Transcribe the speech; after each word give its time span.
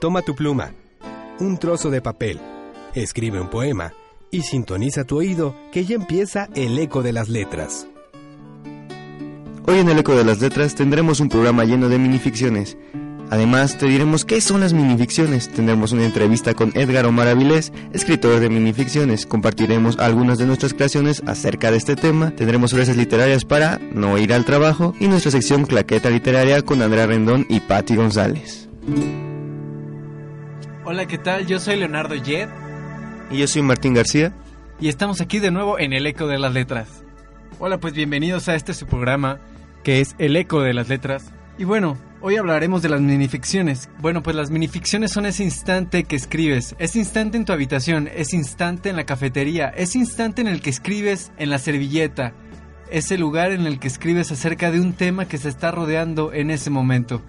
Toma 0.00 0.22
tu 0.22 0.36
pluma, 0.36 0.74
un 1.40 1.58
trozo 1.58 1.90
de 1.90 2.00
papel, 2.00 2.40
escribe 2.94 3.40
un 3.40 3.48
poema 3.48 3.92
y 4.30 4.42
sintoniza 4.42 5.02
tu 5.02 5.16
oído 5.16 5.56
que 5.72 5.84
ya 5.84 5.96
empieza 5.96 6.48
el 6.54 6.78
eco 6.78 7.02
de 7.02 7.12
las 7.12 7.28
letras. 7.28 7.88
Hoy 9.66 9.78
en 9.80 9.88
el 9.88 9.98
eco 9.98 10.14
de 10.14 10.24
las 10.24 10.40
letras 10.40 10.76
tendremos 10.76 11.18
un 11.18 11.28
programa 11.28 11.64
lleno 11.64 11.88
de 11.88 11.98
minificciones. 11.98 12.78
Además, 13.30 13.76
te 13.76 13.86
diremos 13.86 14.24
qué 14.24 14.40
son 14.40 14.60
las 14.60 14.72
minificciones. 14.72 15.48
Tendremos 15.48 15.90
una 15.90 16.06
entrevista 16.06 16.54
con 16.54 16.70
Edgar 16.74 17.04
Omar 17.04 17.26
Avilés, 17.26 17.72
escritor 17.92 18.38
de 18.38 18.48
minificciones. 18.48 19.26
Compartiremos 19.26 19.98
algunas 19.98 20.38
de 20.38 20.46
nuestras 20.46 20.74
creaciones 20.74 21.22
acerca 21.26 21.72
de 21.72 21.76
este 21.76 21.96
tema. 21.96 22.30
Tendremos 22.30 22.70
frases 22.70 22.96
literarias 22.96 23.44
para 23.44 23.78
no 23.92 24.16
ir 24.16 24.32
al 24.32 24.44
trabajo 24.44 24.94
y 25.00 25.08
nuestra 25.08 25.32
sección 25.32 25.66
Claqueta 25.66 26.08
Literaria 26.08 26.62
con 26.62 26.80
Andrea 26.82 27.08
Rendón 27.08 27.46
y 27.50 27.60
Patti 27.60 27.96
González. 27.96 28.68
Hola, 30.90 31.04
¿qué 31.04 31.18
tal? 31.18 31.46
Yo 31.46 31.60
soy 31.60 31.76
Leonardo 31.76 32.14
Yed. 32.14 32.48
Y 33.30 33.36
yo 33.36 33.46
soy 33.46 33.60
Martín 33.60 33.92
García. 33.92 34.32
Y 34.80 34.88
estamos 34.88 35.20
aquí 35.20 35.38
de 35.38 35.50
nuevo 35.50 35.78
en 35.78 35.92
el 35.92 36.06
eco 36.06 36.26
de 36.26 36.38
las 36.38 36.54
letras. 36.54 37.04
Hola, 37.58 37.76
pues 37.76 37.92
bienvenidos 37.92 38.48
a 38.48 38.54
este 38.54 38.72
su 38.72 38.86
programa 38.86 39.38
que 39.84 40.00
es 40.00 40.16
el 40.18 40.34
eco 40.34 40.62
de 40.62 40.72
las 40.72 40.88
letras. 40.88 41.30
Y 41.58 41.64
bueno, 41.64 41.98
hoy 42.22 42.36
hablaremos 42.36 42.80
de 42.80 42.88
las 42.88 43.02
minificciones. 43.02 43.90
Bueno, 44.00 44.22
pues 44.22 44.34
las 44.34 44.50
minificciones 44.50 45.12
son 45.12 45.26
ese 45.26 45.44
instante 45.44 46.04
que 46.04 46.16
escribes, 46.16 46.74
ese 46.78 47.00
instante 47.00 47.36
en 47.36 47.44
tu 47.44 47.52
habitación, 47.52 48.08
ese 48.14 48.36
instante 48.36 48.88
en 48.88 48.96
la 48.96 49.04
cafetería, 49.04 49.68
ese 49.68 49.98
instante 49.98 50.40
en 50.40 50.48
el 50.48 50.62
que 50.62 50.70
escribes 50.70 51.32
en 51.36 51.50
la 51.50 51.58
servilleta, 51.58 52.32
ese 52.90 53.18
lugar 53.18 53.52
en 53.52 53.66
el 53.66 53.78
que 53.78 53.88
escribes 53.88 54.32
acerca 54.32 54.70
de 54.70 54.80
un 54.80 54.94
tema 54.94 55.28
que 55.28 55.36
se 55.36 55.50
está 55.50 55.70
rodeando 55.70 56.32
en 56.32 56.50
ese 56.50 56.70
momento. 56.70 57.20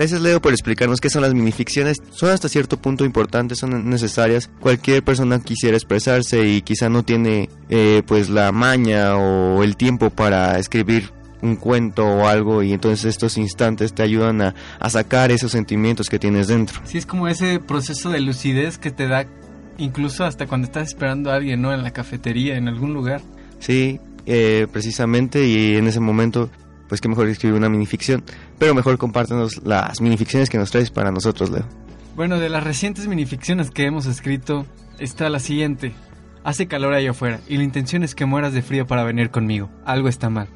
Gracias 0.00 0.22
Leo 0.22 0.40
por 0.40 0.54
explicarnos 0.54 0.98
qué 0.98 1.10
son 1.10 1.20
las 1.20 1.34
minificciones. 1.34 1.98
Son 2.12 2.30
hasta 2.30 2.48
cierto 2.48 2.78
punto 2.78 3.04
importantes, 3.04 3.58
son 3.58 3.90
necesarias. 3.90 4.48
Cualquier 4.58 5.02
persona 5.02 5.40
quisiera 5.40 5.76
expresarse 5.76 6.48
y 6.48 6.62
quizá 6.62 6.88
no 6.88 7.02
tiene 7.02 7.50
eh, 7.68 8.02
pues 8.06 8.30
la 8.30 8.50
maña 8.50 9.18
o 9.18 9.62
el 9.62 9.76
tiempo 9.76 10.08
para 10.08 10.58
escribir 10.58 11.12
un 11.42 11.56
cuento 11.56 12.06
o 12.06 12.26
algo 12.26 12.62
y 12.62 12.72
entonces 12.72 13.04
estos 13.04 13.36
instantes 13.36 13.92
te 13.92 14.02
ayudan 14.02 14.40
a, 14.40 14.54
sacar 14.88 15.32
esos 15.32 15.52
sentimientos 15.52 16.08
que 16.08 16.18
tienes 16.18 16.48
dentro. 16.48 16.80
Sí, 16.84 16.96
es 16.96 17.04
como 17.04 17.28
ese 17.28 17.60
proceso 17.60 18.08
de 18.08 18.20
lucidez 18.20 18.78
que 18.78 18.90
te 18.90 19.06
da 19.06 19.26
incluso 19.76 20.24
hasta 20.24 20.46
cuando 20.46 20.64
estás 20.64 20.88
esperando 20.88 21.30
a 21.30 21.34
alguien, 21.34 21.60
¿no? 21.60 21.74
En 21.74 21.82
la 21.82 21.90
cafetería, 21.90 22.56
en 22.56 22.68
algún 22.68 22.94
lugar. 22.94 23.20
Sí, 23.58 24.00
eh, 24.24 24.66
precisamente 24.72 25.46
y 25.46 25.76
en 25.76 25.86
ese 25.88 26.00
momento 26.00 26.48
pues 26.90 27.00
qué 27.00 27.08
mejor 27.08 27.28
escribir 27.28 27.56
una 27.56 27.68
minificción, 27.68 28.24
pero 28.58 28.74
mejor 28.74 28.98
compártenos 28.98 29.62
las 29.64 30.00
minificciones 30.00 30.50
que 30.50 30.58
nos 30.58 30.72
traes 30.72 30.90
para 30.90 31.12
nosotros, 31.12 31.48
Leo. 31.48 31.64
Bueno, 32.16 32.40
de 32.40 32.48
las 32.48 32.64
recientes 32.64 33.06
minificciones 33.06 33.70
que 33.70 33.86
hemos 33.86 34.06
escrito 34.06 34.66
está 34.98 35.30
la 35.30 35.38
siguiente. 35.38 35.94
Hace 36.42 36.66
calor 36.66 36.92
ahí 36.92 37.06
afuera 37.06 37.38
y 37.46 37.58
la 37.58 37.62
intención 37.62 38.02
es 38.02 38.16
que 38.16 38.26
mueras 38.26 38.52
de 38.54 38.62
frío 38.62 38.88
para 38.88 39.04
venir 39.04 39.30
conmigo. 39.30 39.70
Algo 39.84 40.08
está 40.08 40.30
mal. 40.30 40.48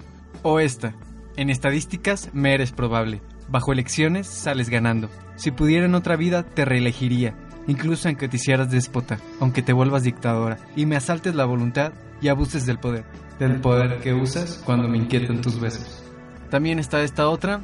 O 0.43 0.59
esta. 0.59 0.97
En 1.37 1.51
estadísticas 1.51 2.31
me 2.33 2.53
eres 2.53 2.73
probable. 2.73 3.23
Bajo 3.49 3.73
elecciones 3.73 4.27
sales 4.27 4.71
ganando. 4.71 5.11
Si 5.37 5.53
pudiera 5.53 5.87
en 5.87 5.95
otra 5.95 6.17
vida 6.17 6.43
te 6.43 6.65
reelegiría, 6.65 7.37
incluso 7.69 8.09
aunque 8.09 8.29
te 8.29 8.39
hicieras 8.39 8.73
déspota, 8.73 9.21
aunque 9.39 9.63
te 9.63 9.73
vuelvas 9.73 10.03
dictadora 10.03 10.59
y 10.75 10.85
me 10.87 10.97
asaltes 10.97 11.37
la 11.37 11.45
voluntad 11.45 11.93
y 12.21 12.27
abuses 12.27 12.67
del 12.67 12.79
poder, 12.79 13.05
del 13.39 13.61
poder 13.61 14.01
que 14.01 14.13
usas 14.15 14.61
cuando 14.65 14.89
me 14.89 14.99
inquietan 14.99 15.41
tus 15.41 15.61
besos. 15.61 16.04
También 16.51 16.79
está 16.79 17.03
esta 17.03 17.29
otra. 17.29 17.61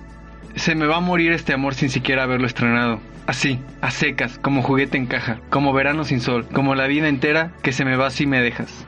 Se 0.56 0.74
me 0.74 0.86
va 0.86 0.96
a 0.96 1.00
morir 1.00 1.32
este 1.32 1.52
amor 1.52 1.74
sin 1.74 1.90
siquiera 1.90 2.24
haberlo 2.24 2.46
estrenado. 2.46 3.00
Así, 3.26 3.60
a 3.80 3.90
secas, 3.90 4.38
como 4.38 4.62
juguete 4.62 4.96
en 4.96 5.06
caja, 5.06 5.40
como 5.50 5.72
verano 5.72 6.04
sin 6.04 6.20
sol, 6.20 6.46
como 6.52 6.74
la 6.74 6.86
vida 6.86 7.08
entera 7.08 7.52
que 7.62 7.72
se 7.72 7.84
me 7.84 7.96
va 7.96 8.10
si 8.10 8.26
me 8.26 8.40
dejas. 8.40 8.86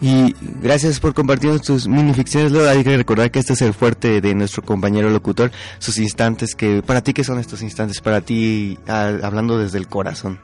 Y 0.00 0.34
gracias 0.60 1.00
por 1.00 1.14
compartir 1.14 1.58
tus 1.60 1.88
minificciones. 1.88 2.52
Luego 2.52 2.68
hay 2.68 2.84
que 2.84 2.96
recordar 2.96 3.30
que 3.30 3.38
este 3.38 3.54
es 3.54 3.62
el 3.62 3.72
fuerte 3.72 4.20
de 4.20 4.34
nuestro 4.34 4.62
compañero 4.62 5.08
locutor, 5.10 5.50
sus 5.78 5.98
instantes 5.98 6.54
que 6.54 6.82
para 6.82 7.00
ti 7.00 7.14
qué 7.14 7.24
son 7.24 7.38
estos 7.38 7.62
instantes 7.62 8.00
para 8.00 8.20
ti 8.20 8.78
hablando 8.86 9.58
desde 9.58 9.78
el 9.78 9.88
corazón. 9.88 10.38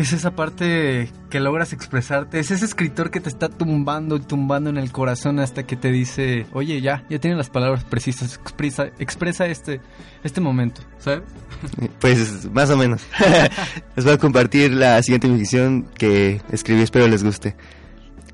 Es 0.00 0.14
esa 0.14 0.30
parte 0.30 1.10
que 1.28 1.40
logras 1.40 1.74
expresarte, 1.74 2.40
es 2.40 2.50
ese 2.50 2.64
escritor 2.64 3.10
que 3.10 3.20
te 3.20 3.28
está 3.28 3.50
tumbando 3.50 4.16
y 4.16 4.20
tumbando 4.20 4.70
en 4.70 4.78
el 4.78 4.92
corazón 4.92 5.38
hasta 5.38 5.64
que 5.64 5.76
te 5.76 5.92
dice, 5.92 6.46
oye, 6.54 6.80
ya, 6.80 7.04
ya 7.10 7.18
tiene 7.18 7.36
las 7.36 7.50
palabras 7.50 7.84
precisas, 7.84 8.36
expresa, 8.36 8.86
expresa 8.98 9.44
este, 9.44 9.82
este 10.24 10.40
momento, 10.40 10.80
¿sabes? 10.98 11.20
Pues 12.00 12.50
más 12.50 12.70
o 12.70 12.78
menos. 12.78 13.02
Les 13.94 14.06
voy 14.06 14.14
a 14.14 14.18
compartir 14.18 14.72
la 14.72 15.02
siguiente 15.02 15.26
minificción 15.26 15.86
que 15.98 16.40
escribí, 16.50 16.80
espero 16.80 17.06
les 17.06 17.22
guste. 17.22 17.54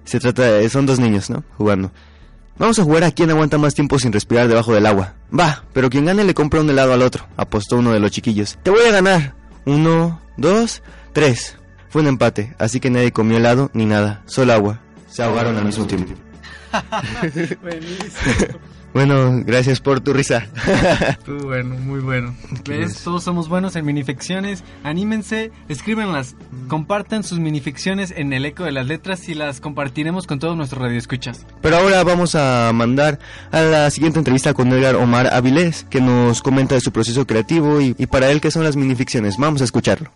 Se 0.04 0.21
trata 0.21 0.44
de, 0.44 0.69
son 0.71 0.87
dos 0.87 1.00
niños, 1.00 1.31
¿no? 1.31 1.43
Jugando. 1.56 1.91
Vamos 2.59 2.78
a 2.78 2.84
jugar 2.84 3.03
a 3.03 3.10
quien 3.10 3.31
aguanta 3.31 3.59
más 3.59 3.75
tiempo 3.75 3.98
sin 3.98 4.12
respirar 4.12 4.47
debajo 4.47 4.72
del 4.72 4.87
agua. 4.87 5.15
Va, 5.37 5.65
pero 5.72 5.91
quien 5.91 6.04
gane 6.04 6.22
le 6.22 6.33
compra 6.33 6.60
un 6.60 6.71
helado 6.71 6.93
al 6.93 7.03
otro, 7.03 7.27
apostó 7.37 7.78
uno 7.78 7.91
de 7.91 7.98
los 7.98 8.12
chiquillos. 8.12 8.56
Te 8.62 8.71
voy 8.71 8.87
a 8.87 8.93
ganar. 8.93 9.34
Uno, 9.65 10.21
dos, 10.37 10.81
tres. 11.16 11.56
Fue 11.88 12.03
un 12.03 12.09
empate, 12.09 12.54
así 12.59 12.78
que 12.78 12.91
nadie 12.91 13.10
comió 13.10 13.38
helado 13.38 13.71
ni 13.72 13.87
nada, 13.87 14.22
solo 14.27 14.53
agua. 14.53 14.81
Se 15.09 15.22
ahogaron 15.22 15.56
al 15.56 15.65
mismo 15.65 15.87
tiempo. 15.87 16.12
Buenísimo. 17.62 18.59
Bueno, 18.93 19.43
gracias 19.47 19.81
por 19.81 20.00
tu 20.00 20.12
risa. 20.12 20.47
Muy 21.27 21.38
bueno, 21.43 21.75
muy 21.75 22.00
bueno. 22.00 22.34
¿Ves? 22.66 23.03
Todos 23.03 23.25
somos 23.25 23.49
buenos 23.49 23.77
en 23.77 23.84
minificciones. 23.84 24.62
Anímense, 24.84 25.53
escríbenlas, 25.69 26.34
compartan 26.69 27.22
sus 27.22 27.38
minificciones 27.38 28.12
en 28.15 28.33
el 28.33 28.44
eco 28.44 28.65
de 28.65 28.72
las 28.72 28.87
letras 28.87 29.28
y 29.28 29.34
las 29.34 29.60
compartiremos 29.60 30.27
con 30.27 30.38
todos 30.38 30.56
nuestros 30.56 30.83
radioescuchas. 30.83 31.47
Pero 31.62 31.77
ahora 31.77 32.04
vamos 32.04 32.34
a 32.34 32.71
mandar 32.75 33.19
a 33.53 33.60
la 33.62 33.91
siguiente 33.91 34.19
entrevista 34.19 34.54
con 34.54 34.71
Edgar 34.72 34.97
Omar 34.97 35.28
Avilés, 35.33 35.84
que 35.88 36.00
nos 36.00 36.43
comenta 36.43 36.75
de 36.75 36.81
su 36.83 36.93
proceso 36.93 37.27
creativo 37.27 37.81
y, 37.81 37.94
y 37.98 38.06
para 38.06 38.31
él 38.31 38.41
qué 38.43 38.50
son 38.50 38.65
las 38.65 38.77
minificciones. 38.77 39.37
Vamos 39.38 39.62
a 39.62 39.65
escucharlo. 39.65 40.10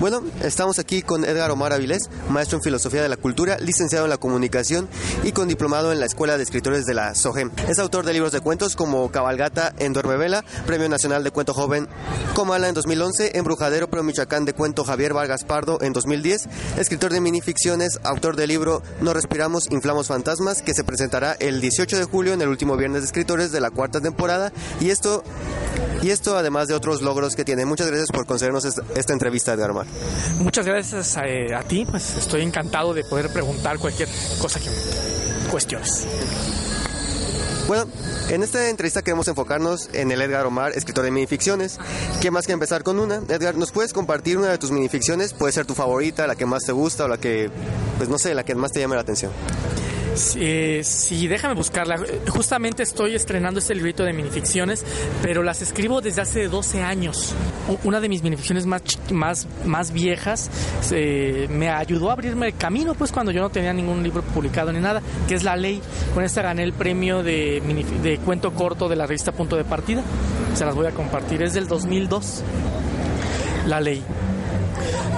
Bueno, 0.00 0.22
estamos 0.42 0.78
aquí 0.78 1.02
con 1.02 1.24
Edgar 1.24 1.50
Omar 1.50 1.72
Avilés, 1.72 2.10
maestro 2.28 2.58
en 2.58 2.62
Filosofía 2.62 3.02
de 3.02 3.08
la 3.08 3.16
Cultura, 3.16 3.58
licenciado 3.58 4.04
en 4.04 4.10
la 4.10 4.18
Comunicación 4.18 4.88
y 5.22 5.32
con 5.32 5.48
diplomado 5.48 5.92
en 5.92 6.00
la 6.00 6.06
Escuela 6.06 6.36
de 6.36 6.42
Escritores 6.42 6.84
de 6.84 6.94
la 6.94 7.14
SOGEM. 7.14 7.50
Es 7.68 7.78
autor 7.78 8.04
de 8.04 8.12
libros 8.12 8.32
de 8.32 8.40
cuentos 8.40 8.76
como 8.76 9.10
Cabalgata 9.10 9.72
en 9.78 9.92
Duermevela, 9.92 10.44
Premio 10.66 10.88
Nacional 10.88 11.24
de 11.24 11.30
Cuento 11.30 11.54
Joven 11.54 11.88
Comala 12.34 12.68
en 12.68 12.74
2011, 12.74 13.38
Embrujadero 13.38 13.88
Premio 13.88 14.04
Michoacán 14.04 14.44
de 14.44 14.52
Cuento 14.52 14.84
Javier 14.84 15.14
Vargas 15.14 15.44
Pardo 15.44 15.78
en 15.80 15.92
2010, 15.92 16.48
escritor 16.78 17.12
de 17.12 17.20
minificciones, 17.20 18.00
autor 18.02 18.36
del 18.36 18.48
libro 18.48 18.82
No 19.00 19.14
Respiramos, 19.14 19.70
Inflamos 19.70 20.08
Fantasmas, 20.08 20.60
que 20.62 20.74
se 20.74 20.84
presentará 20.84 21.36
el 21.38 21.60
18 21.60 21.96
de 21.96 22.04
julio 22.04 22.32
en 22.32 22.42
el 22.42 22.48
último 22.48 22.76
viernes 22.76 23.02
de 23.02 23.06
escritores 23.06 23.52
de 23.52 23.60
la 23.60 23.70
cuarta 23.70 24.00
temporada. 24.00 24.52
Y 24.80 24.90
esto, 24.90 25.22
y 26.02 26.10
esto 26.10 26.36
además 26.36 26.68
de 26.68 26.74
otros 26.74 27.02
logros 27.02 27.36
que 27.36 27.44
tiene. 27.44 27.64
Muchas 27.64 27.86
gracias 27.86 28.10
por 28.10 28.26
concedernos 28.26 28.64
esta, 28.64 29.12
entrevista, 29.12 29.52
Edgar 29.52 29.70
Omar. 29.70 29.83
Muchas 30.38 30.66
gracias 30.66 31.16
eh, 31.24 31.54
a, 31.54 31.62
ti, 31.62 31.86
pues 31.86 32.16
estoy 32.16 32.42
encantado 32.42 32.94
de 32.94 33.04
poder 33.04 33.30
preguntar 33.30 33.78
cualquier 33.78 34.08
cosa 34.40 34.60
que 34.60 34.68
cuestiones. 35.50 36.06
Bueno, 37.66 37.86
en 38.28 38.42
esta 38.42 38.68
entrevista 38.68 39.00
queremos 39.00 39.26
enfocarnos 39.28 39.88
en 39.94 40.10
el 40.12 40.20
Edgar 40.20 40.44
Omar, 40.44 40.72
escritor 40.72 41.04
de 41.04 41.10
minificciones. 41.10 41.78
¿Qué 42.20 42.30
más 42.30 42.46
que 42.46 42.52
empezar 42.52 42.82
con 42.82 42.98
una? 42.98 43.22
Edgar, 43.28 43.56
¿nos 43.56 43.72
puedes 43.72 43.94
compartir 43.94 44.36
una 44.36 44.50
de 44.50 44.58
tus 44.58 44.70
minificciones? 44.70 45.32
Puede 45.32 45.52
ser 45.52 45.64
tu 45.64 45.74
favorita, 45.74 46.26
la 46.26 46.36
que 46.36 46.44
más 46.44 46.64
te 46.64 46.72
gusta 46.72 47.04
o 47.04 47.08
la 47.08 47.16
que, 47.16 47.50
pues 47.96 48.10
no 48.10 48.18
sé, 48.18 48.34
la 48.34 48.44
que 48.44 48.54
más 48.54 48.72
te 48.72 48.80
llame 48.80 48.96
la 48.96 49.00
atención. 49.00 49.32
Sí, 50.14 50.80
sí, 50.84 51.26
déjame 51.26 51.54
buscarla. 51.54 51.96
Justamente 52.28 52.82
estoy 52.82 53.14
estrenando 53.14 53.58
este 53.58 53.74
librito 53.74 54.04
de 54.04 54.12
minificciones, 54.12 54.84
pero 55.22 55.42
las 55.42 55.60
escribo 55.60 56.00
desde 56.00 56.22
hace 56.22 56.48
12 56.48 56.82
años. 56.82 57.34
Una 57.82 58.00
de 58.00 58.08
mis 58.08 58.22
minificciones 58.22 58.66
más, 58.66 58.82
más, 59.10 59.46
más 59.64 59.92
viejas 59.92 60.50
eh, 60.92 61.48
me 61.50 61.68
ayudó 61.68 62.10
a 62.10 62.12
abrirme 62.12 62.46
el 62.46 62.56
camino, 62.56 62.94
pues 62.94 63.10
cuando 63.10 63.32
yo 63.32 63.40
no 63.40 63.50
tenía 63.50 63.72
ningún 63.72 64.02
libro 64.02 64.22
publicado 64.22 64.72
ni 64.72 64.80
nada, 64.80 65.02
que 65.26 65.34
es 65.34 65.42
La 65.42 65.56
Ley. 65.56 65.80
Con 66.14 66.22
esta 66.22 66.42
gané 66.42 66.62
el 66.62 66.72
premio 66.72 67.22
de, 67.22 67.60
de 68.02 68.18
cuento 68.18 68.52
corto 68.52 68.88
de 68.88 68.96
la 68.96 69.06
revista 69.06 69.32
Punto 69.32 69.56
de 69.56 69.64
Partida. 69.64 70.02
Se 70.54 70.64
las 70.64 70.74
voy 70.74 70.86
a 70.86 70.92
compartir. 70.92 71.42
Es 71.42 71.54
del 71.54 71.66
2002. 71.66 72.42
La 73.66 73.80
Ley. 73.80 74.02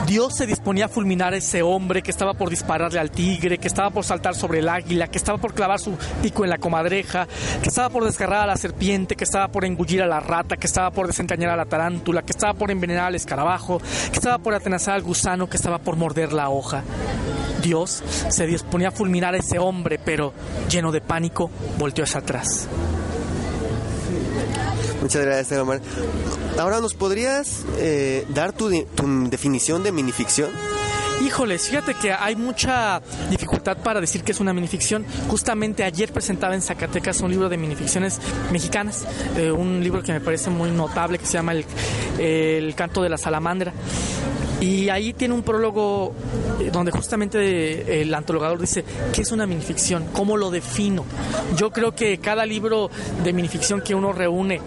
Dios 0.07 0.37
se 0.37 0.47
disponía 0.47 0.85
a 0.85 0.89
fulminar 0.89 1.35
a 1.35 1.37
ese 1.37 1.63
hombre 1.63 2.03
que 2.03 2.11
estaba 2.11 2.35
por 2.35 2.49
dispararle 2.49 3.01
al 3.01 3.11
tigre, 3.11 3.59
que 3.59 3.67
estaba 3.67 3.91
por 3.91 4.05
saltar 4.05 4.35
sobre 4.35 4.61
el 4.61 4.69
águila, 4.69 5.09
que 5.09 5.19
estaba 5.19 5.39
por 5.39 5.53
clavar 5.53 5.81
su 5.81 5.97
pico 6.23 6.45
en 6.45 6.51
la 6.51 6.59
comadreja, 6.59 7.27
que 7.63 7.69
estaba 7.69 7.91
por 7.91 8.05
desgarrar 8.05 8.43
a 8.43 8.47
la 8.47 8.57
serpiente, 8.57 9.17
que 9.17 9.25
estaba 9.25 9.49
por 9.49 9.65
engullir 9.65 10.03
a 10.03 10.07
la 10.07 10.21
rata, 10.21 10.57
que 10.57 10.67
estaba 10.67 10.91
por 10.91 11.07
desentrañar 11.07 11.51
a 11.51 11.57
la 11.57 11.65
tarántula, 11.65 12.23
que 12.23 12.33
estaba 12.33 12.55
por 12.55 12.71
envenenar 12.71 13.07
al 13.07 13.15
escarabajo, 13.17 13.79
que 13.79 14.17
estaba 14.17 14.39
por 14.39 14.55
atenazar 14.55 14.95
al 14.95 15.03
gusano, 15.03 15.49
que 15.49 15.57
estaba 15.57 15.79
por 15.79 15.97
morder 15.97 16.33
la 16.33 16.51
hoja. 16.51 16.85
Dios 17.63 18.03
se 18.29 18.47
disponía 18.47 18.89
a 18.89 18.93
fulminar 18.93 19.35
a 19.35 19.39
ese 19.39 19.59
hombre, 19.59 19.99
pero 19.99 20.33
lleno 20.71 20.93
de 20.93 21.01
pánico, 21.01 21.51
volteó 21.79 22.05
hacia 22.05 22.21
atrás. 22.21 22.69
Muchas 25.03 25.25
gracias, 25.25 25.61
Omar. 25.61 25.81
Ahora, 26.59 26.81
¿nos 26.81 26.95
podrías 26.95 27.65
eh, 27.79 28.25
dar 28.31 28.53
tu, 28.53 28.69
definición 28.69 29.83
de 29.83 29.93
minificción? 29.93 30.51
Híjoles, 31.25 31.69
fíjate 31.69 31.95
que 31.95 32.13
hay 32.13 32.35
mucha 32.37 33.01
dificultad 33.31 33.79
para 33.79 34.01
decir 34.01 34.23
que 34.23 34.33
es 34.33 34.41
una 34.41 34.53
minificción. 34.55 35.05
Justamente 35.29 35.85
ayer 35.85 36.13
presentaba 36.13 36.55
en 36.55 36.63
Zacatecas 36.63 37.21
un 37.21 37.31
libro 37.31 37.49
de 37.49 37.57
minificciones 37.57 38.21
mexicanas, 38.53 39.07
eh, 39.37 39.51
un 39.51 39.83
libro 39.83 40.03
que 40.03 40.13
me 40.13 40.21
parece 40.21 40.51
muy 40.51 40.71
notable 40.71 41.19
que 41.19 41.27
se 41.27 41.35
llama 41.35 41.53
el 42.19 42.75
Canto 42.75 43.03
de 43.03 43.11
la 43.11 43.19
Salamandra. 43.19 43.73
Y 44.61 44.89
ahí 44.89 45.13
tiene 45.13 45.35
un 45.35 45.43
prólogo 45.43 46.15
eh, 46.61 46.71
donde 46.73 46.91
justamente 46.91 47.39
eh, 47.39 48.03
el 48.03 48.15
antologador 48.15 48.59
dice 48.59 48.85
qué 49.13 49.23
es 49.23 49.33
una 49.33 49.47
minificción, 49.47 50.07
cómo 50.13 50.37
lo 50.37 50.51
defino. 50.51 51.05
Yo 51.57 51.71
creo 51.71 51.95
que 51.95 52.19
cada 52.19 52.47
libro 52.47 52.91
de 53.23 53.33
minificción 53.33 53.83
que 53.83 53.95
uno 53.95 54.13
reúne, 54.13 54.61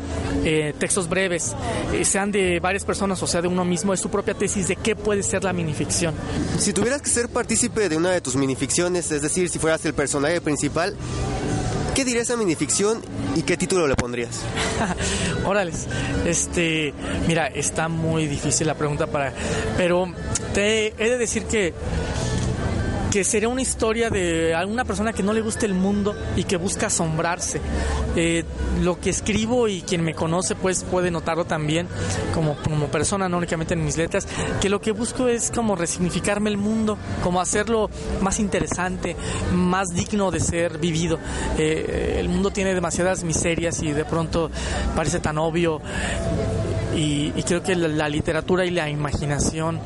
eh, 0.43 0.73
textos 0.77 1.09
breves, 1.09 1.55
sean 2.03 2.31
de 2.31 2.59
varias 2.59 2.85
personas 2.85 3.21
o 3.23 3.27
sea 3.27 3.41
de 3.41 3.47
uno 3.47 3.65
mismo, 3.65 3.93
es 3.93 3.99
su 3.99 4.09
propia 4.09 4.33
tesis 4.33 4.67
de 4.67 4.75
qué 4.75 4.95
puede 4.95 5.23
ser 5.23 5.43
la 5.43 5.53
minificción. 5.53 6.13
Si 6.57 6.73
tuvieras 6.73 7.01
que 7.01 7.09
ser 7.09 7.29
partícipe 7.29 7.89
de 7.89 7.97
una 7.97 8.11
de 8.11 8.21
tus 8.21 8.35
minificciones, 8.35 9.11
es 9.11 9.21
decir, 9.21 9.49
si 9.49 9.59
fueras 9.59 9.83
el 9.85 9.93
personaje 9.93 10.39
principal, 10.41 10.95
¿Qué 11.99 12.05
dirías 12.05 12.29
esa 12.29 12.37
minificción 12.37 13.01
y 13.35 13.41
qué 13.41 13.57
título 13.57 13.85
le 13.85 13.93
pondrías? 13.95 14.39
Órales, 15.45 15.85
este, 16.25 16.93
mira, 17.27 17.47
está 17.47 17.89
muy 17.89 18.25
difícil 18.25 18.67
la 18.67 18.75
pregunta 18.75 19.07
para, 19.07 19.33
pero 19.75 20.05
te 20.53 20.93
he 20.97 21.09
de 21.09 21.17
decir 21.17 21.43
que 21.43 21.73
que 23.11 23.23
sería 23.23 23.49
una 23.49 23.61
historia 23.61 24.09
de 24.09 24.53
alguna 24.53 24.85
persona 24.85 25.13
que 25.13 25.23
no 25.23 25.33
le 25.33 25.41
gusta 25.41 25.65
el 25.65 25.73
mundo 25.73 26.15
y 26.35 26.43
que 26.43 26.57
busca 26.57 26.87
asombrarse. 26.87 27.59
Eh, 28.15 28.43
lo 28.81 28.99
que 28.99 29.09
escribo 29.09 29.67
y 29.67 29.81
quien 29.81 30.03
me 30.03 30.13
conoce 30.13 30.55
pues 30.55 30.83
puede 30.83 31.11
notarlo 31.11 31.45
también 31.45 31.87
como, 32.33 32.55
como 32.57 32.87
persona, 32.87 33.27
no 33.27 33.37
únicamente 33.37 33.73
en 33.73 33.83
mis 33.83 33.97
letras, 33.97 34.27
que 34.61 34.69
lo 34.69 34.79
que 34.79 34.91
busco 34.91 35.27
es 35.27 35.51
como 35.51 35.75
resignificarme 35.75 36.49
el 36.49 36.57
mundo, 36.57 36.97
como 37.23 37.41
hacerlo 37.41 37.89
más 38.21 38.39
interesante, 38.39 39.15
más 39.53 39.89
digno 39.89 40.31
de 40.31 40.39
ser 40.39 40.77
vivido. 40.77 41.19
Eh, 41.57 42.17
el 42.19 42.29
mundo 42.29 42.51
tiene 42.51 42.73
demasiadas 42.73 43.23
miserias 43.23 43.81
y 43.81 43.91
de 43.91 44.05
pronto 44.05 44.51
parece 44.95 45.19
tan 45.19 45.37
obvio 45.37 45.81
y, 46.95 47.43
creo 47.43 47.63
que 47.63 47.75
la, 47.75 48.09
literatura 48.09 48.65
y 48.65 48.71
la 48.71 48.89
imaginación 48.89 49.79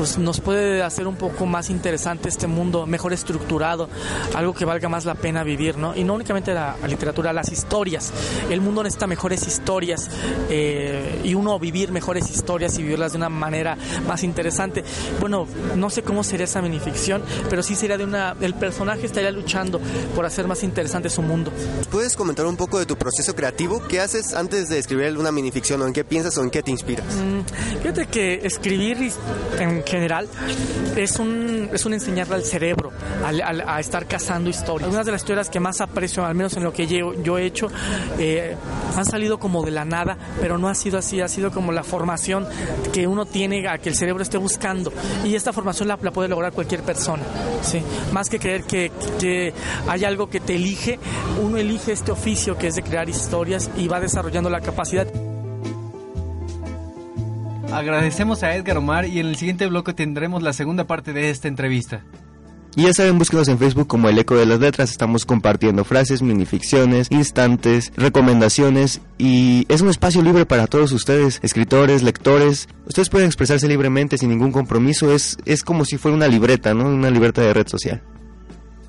pues 0.00 0.16
nos 0.16 0.40
puede 0.40 0.82
hacer 0.82 1.06
un 1.06 1.16
poco 1.16 1.44
más 1.44 1.68
interesante 1.68 2.30
este 2.30 2.46
mundo, 2.46 2.86
mejor 2.86 3.12
estructurado, 3.12 3.90
algo 4.34 4.54
que 4.54 4.64
valga 4.64 4.88
más 4.88 5.04
la 5.04 5.14
pena 5.14 5.44
vivir, 5.44 5.76
¿no? 5.76 5.94
Y 5.94 6.04
no 6.04 6.14
únicamente 6.14 6.54
la, 6.54 6.74
literatura, 6.88 7.34
las 7.34 7.52
historias. 7.52 8.10
El 8.48 8.62
mundo 8.62 8.82
necesita 8.82 9.06
mejores 9.06 9.46
historias 9.46 10.08
eh, 10.48 11.20
y 11.22 11.34
uno 11.34 11.58
vivir 11.58 11.92
mejores 11.92 12.30
historias 12.30 12.78
y 12.78 12.82
vivirlas 12.82 13.12
de 13.12 13.18
una 13.18 13.28
manera 13.28 13.76
más 14.08 14.22
interesante. 14.24 14.84
Bueno, 15.20 15.46
no 15.76 15.90
sé 15.90 16.02
cómo 16.02 16.24
sería 16.24 16.44
esa 16.44 16.62
minificción, 16.62 17.22
pero 17.50 17.62
sí 17.62 17.74
sería 17.74 17.98
de 17.98 18.04
una... 18.04 18.34
El 18.40 18.54
personaje 18.54 19.04
estaría 19.04 19.30
luchando 19.30 19.82
por 20.16 20.24
hacer 20.24 20.48
más 20.48 20.62
interesante 20.62 21.10
su 21.10 21.20
mundo. 21.20 21.52
¿Puedes 21.90 22.16
comentar 22.16 22.46
un 22.46 22.56
poco 22.56 22.78
de 22.78 22.86
tu 22.86 22.96
proceso 22.96 23.36
creativo? 23.36 23.86
¿Qué 23.86 24.00
haces 24.00 24.32
antes 24.32 24.70
de 24.70 24.78
escribir 24.78 25.18
una 25.18 25.30
minificción 25.30 25.82
o 25.82 25.86
en 25.86 25.92
qué 25.92 26.04
piensas 26.04 26.38
o 26.38 26.42
en 26.42 26.48
qué 26.48 26.62
te 26.62 26.70
inspiras? 26.70 27.04
Mm, 27.16 27.80
fíjate 27.82 28.06
que 28.06 28.46
escribir 28.46 29.12
en 29.58 29.82
general 29.90 30.28
es 30.96 31.18
un, 31.18 31.68
es 31.72 31.84
un 31.84 31.94
enseñarle 31.94 32.36
al 32.36 32.44
cerebro 32.44 32.92
a, 33.24 33.80
estar 33.80 34.06
cazando 34.06 34.50
historias. 34.50 34.84
Algunas 34.84 35.06
de 35.06 35.12
las 35.12 35.22
historias 35.22 35.50
que 35.50 35.60
más 35.60 35.80
aprecio, 35.80 36.24
al 36.24 36.34
menos 36.34 36.56
en 36.56 36.64
lo 36.64 36.72
que 36.72 36.86
yo, 36.86 37.14
yo 37.22 37.38
he 37.38 37.46
hecho, 37.46 37.68
eh, 38.18 38.56
han 38.96 39.04
salido 39.04 39.38
como 39.38 39.62
de 39.64 39.70
la 39.70 39.84
nada, 39.84 40.16
pero 40.40 40.58
no 40.58 40.68
ha 40.68 40.74
sido 40.74 40.98
así, 40.98 41.20
ha 41.20 41.28
sido 41.28 41.50
como 41.50 41.72
la 41.72 41.82
formación 41.82 42.46
que 42.92 43.06
uno 43.06 43.26
tiene 43.26 43.68
a 43.68 43.78
que 43.78 43.88
el 43.88 43.94
cerebro 43.94 44.22
esté 44.22 44.38
buscando. 44.38 44.92
Y 45.24 45.34
esta 45.34 45.52
formación 45.52 45.88
la, 45.88 45.96
puede 45.96 46.28
lograr 46.28 46.52
cualquier 46.52 46.82
persona. 46.82 47.22
¿sí? 47.62 47.82
Más 48.12 48.28
que 48.28 48.38
creer 48.38 48.64
que, 48.64 48.90
que 49.18 49.52
hay 49.88 50.04
algo 50.04 50.28
que 50.28 50.40
te 50.40 50.54
elige, 50.56 50.98
uno 51.42 51.56
elige 51.56 51.92
este 51.92 52.12
oficio 52.12 52.56
que 52.56 52.68
es 52.68 52.74
de 52.74 52.82
crear 52.82 53.08
historias 53.08 53.70
y 53.76 53.88
va 53.88 54.00
desarrollando 54.00 54.50
la 54.50 54.60
capacidad. 54.60 55.06
Agradecemos 57.72 58.42
a 58.42 58.54
Edgar 58.56 58.78
Omar 58.78 59.06
y 59.06 59.20
en 59.20 59.26
el 59.26 59.36
siguiente 59.36 59.66
bloque 59.66 59.92
tendremos 59.92 60.42
la 60.42 60.52
segunda 60.52 60.86
parte 60.86 61.12
de 61.12 61.30
esta 61.30 61.48
entrevista. 61.48 62.04
Y 62.76 62.84
ya 62.84 62.92
saben, 62.92 63.18
búsquenos 63.18 63.48
en 63.48 63.58
Facebook 63.58 63.88
como 63.88 64.08
El 64.08 64.18
Eco 64.18 64.36
de 64.36 64.46
las 64.46 64.60
Letras. 64.60 64.90
Estamos 64.90 65.26
compartiendo 65.26 65.84
frases, 65.84 66.22
minificciones, 66.22 67.08
instantes, 67.10 67.92
recomendaciones 67.96 69.00
y 69.18 69.66
es 69.68 69.80
un 69.80 69.88
espacio 69.88 70.22
libre 70.22 70.46
para 70.46 70.66
todos 70.66 70.92
ustedes, 70.92 71.40
escritores, 71.42 72.02
lectores. 72.02 72.68
Ustedes 72.86 73.08
pueden 73.08 73.26
expresarse 73.26 73.66
libremente 73.66 74.18
sin 74.18 74.30
ningún 74.30 74.52
compromiso. 74.52 75.12
Es, 75.12 75.38
es 75.46 75.64
como 75.64 75.84
si 75.84 75.96
fuera 75.96 76.16
una 76.16 76.28
libreta, 76.28 76.74
¿no? 76.74 76.86
Una 76.86 77.10
libreta 77.10 77.42
de 77.42 77.54
red 77.54 77.66
social. 77.66 78.02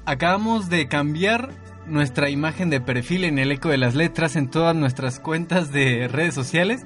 Acabamos 0.05 0.69
de 0.69 0.87
cambiar 0.87 1.49
nuestra 1.87 2.29
imagen 2.29 2.69
de 2.69 2.81
perfil 2.81 3.23
en 3.23 3.39
El 3.39 3.51
Eco 3.51 3.69
de 3.69 3.77
las 3.77 3.95
Letras 3.95 4.35
en 4.35 4.49
todas 4.49 4.75
nuestras 4.75 5.19
cuentas 5.19 5.71
de 5.71 6.07
redes 6.07 6.35
sociales. 6.35 6.81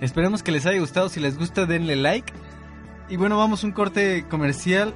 Esperemos 0.00 0.42
que 0.42 0.52
les 0.52 0.64
haya 0.66 0.78
gustado. 0.78 1.08
Si 1.08 1.20
les 1.20 1.38
gusta, 1.38 1.66
denle 1.66 1.96
like. 1.96 2.32
Y 3.08 3.16
bueno, 3.16 3.36
vamos 3.36 3.64
a 3.64 3.66
un 3.66 3.72
corte 3.72 4.24
comercial. 4.28 4.94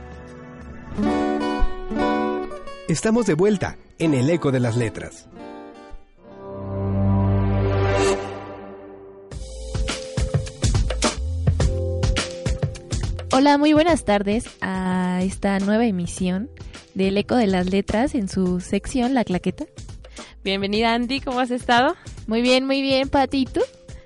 Estamos 2.89 3.27
de 3.27 3.35
vuelta 3.35 3.77
en 3.99 4.15
el 4.15 4.31
eco 4.31 4.53
de 4.53 4.61
las 4.61 4.77
letras. 4.77 5.29
Hola, 13.33 13.57
muy 13.57 13.73
buenas 13.73 14.05
tardes 14.05 14.45
a 14.61 15.21
esta 15.23 15.59
nueva 15.59 15.87
emisión 15.87 16.51
del 16.95 17.17
Eco 17.17 17.35
de 17.35 17.47
las 17.47 17.71
Letras 17.71 18.15
en 18.15 18.29
su 18.29 18.61
sección 18.61 19.15
La 19.15 19.25
Claqueta. 19.25 19.65
Bienvenida 20.45 20.93
Andy, 20.93 21.21
¿cómo 21.21 21.41
has 21.41 21.51
estado? 21.51 21.97
Muy 22.27 22.43
bien, 22.43 22.67
muy 22.67 22.83
bien, 22.83 23.09
Pati, 23.09 23.47
¿tú? 23.47 23.63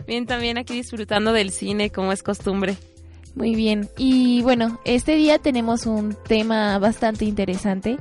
Bien, 0.06 0.26
también 0.26 0.58
aquí 0.58 0.74
disfrutando 0.74 1.32
del 1.32 1.50
cine, 1.50 1.90
como 1.90 2.12
es 2.12 2.22
costumbre. 2.22 2.76
Muy 3.34 3.54
bien. 3.54 3.88
Y 3.98 4.40
bueno, 4.42 4.80
este 4.84 5.14
día 5.14 5.38
tenemos 5.38 5.84
un 5.84 6.16
tema 6.26 6.78
bastante 6.78 7.26
interesante 7.26 7.98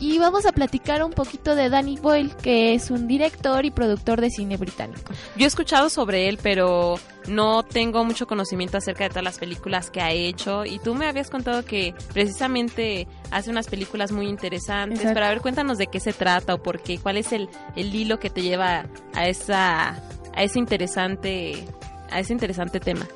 y 0.00 0.18
vamos 0.18 0.46
a 0.46 0.52
platicar 0.52 1.02
un 1.02 1.12
poquito 1.12 1.56
de 1.56 1.68
Danny 1.68 1.96
Boyle, 1.96 2.32
que 2.36 2.74
es 2.74 2.90
un 2.90 3.08
director 3.08 3.64
y 3.64 3.72
productor 3.72 4.20
de 4.20 4.30
cine 4.30 4.56
británico. 4.56 5.12
Yo 5.36 5.44
he 5.44 5.48
escuchado 5.48 5.90
sobre 5.90 6.28
él, 6.28 6.38
pero 6.40 7.00
no 7.26 7.64
tengo 7.64 8.04
mucho 8.04 8.28
conocimiento 8.28 8.78
acerca 8.78 9.04
de 9.04 9.10
todas 9.10 9.24
las 9.24 9.38
películas 9.38 9.90
que 9.90 10.00
ha 10.00 10.12
hecho 10.12 10.64
y 10.64 10.78
tú 10.78 10.94
me 10.94 11.08
habías 11.08 11.30
contado 11.30 11.64
que 11.64 11.94
precisamente 12.12 13.08
hace 13.32 13.50
unas 13.50 13.66
películas 13.66 14.12
muy 14.12 14.28
interesantes. 14.28 15.00
Pero 15.02 15.24
a 15.26 15.30
ver, 15.30 15.40
cuéntanos 15.40 15.78
de 15.78 15.88
qué 15.88 15.98
se 15.98 16.12
trata 16.12 16.54
o 16.54 16.62
por 16.62 16.80
qué, 16.80 16.98
cuál 16.98 17.16
es 17.16 17.32
el, 17.32 17.48
el 17.74 17.92
hilo 17.92 18.20
que 18.20 18.30
te 18.30 18.42
lleva 18.42 18.86
a 19.14 19.26
esa 19.26 20.00
a 20.38 20.44
ese 20.44 20.58
interesante, 20.58 21.64
a 22.10 22.20
ese 22.20 22.32
interesante 22.32 22.80
tema? 22.80 23.06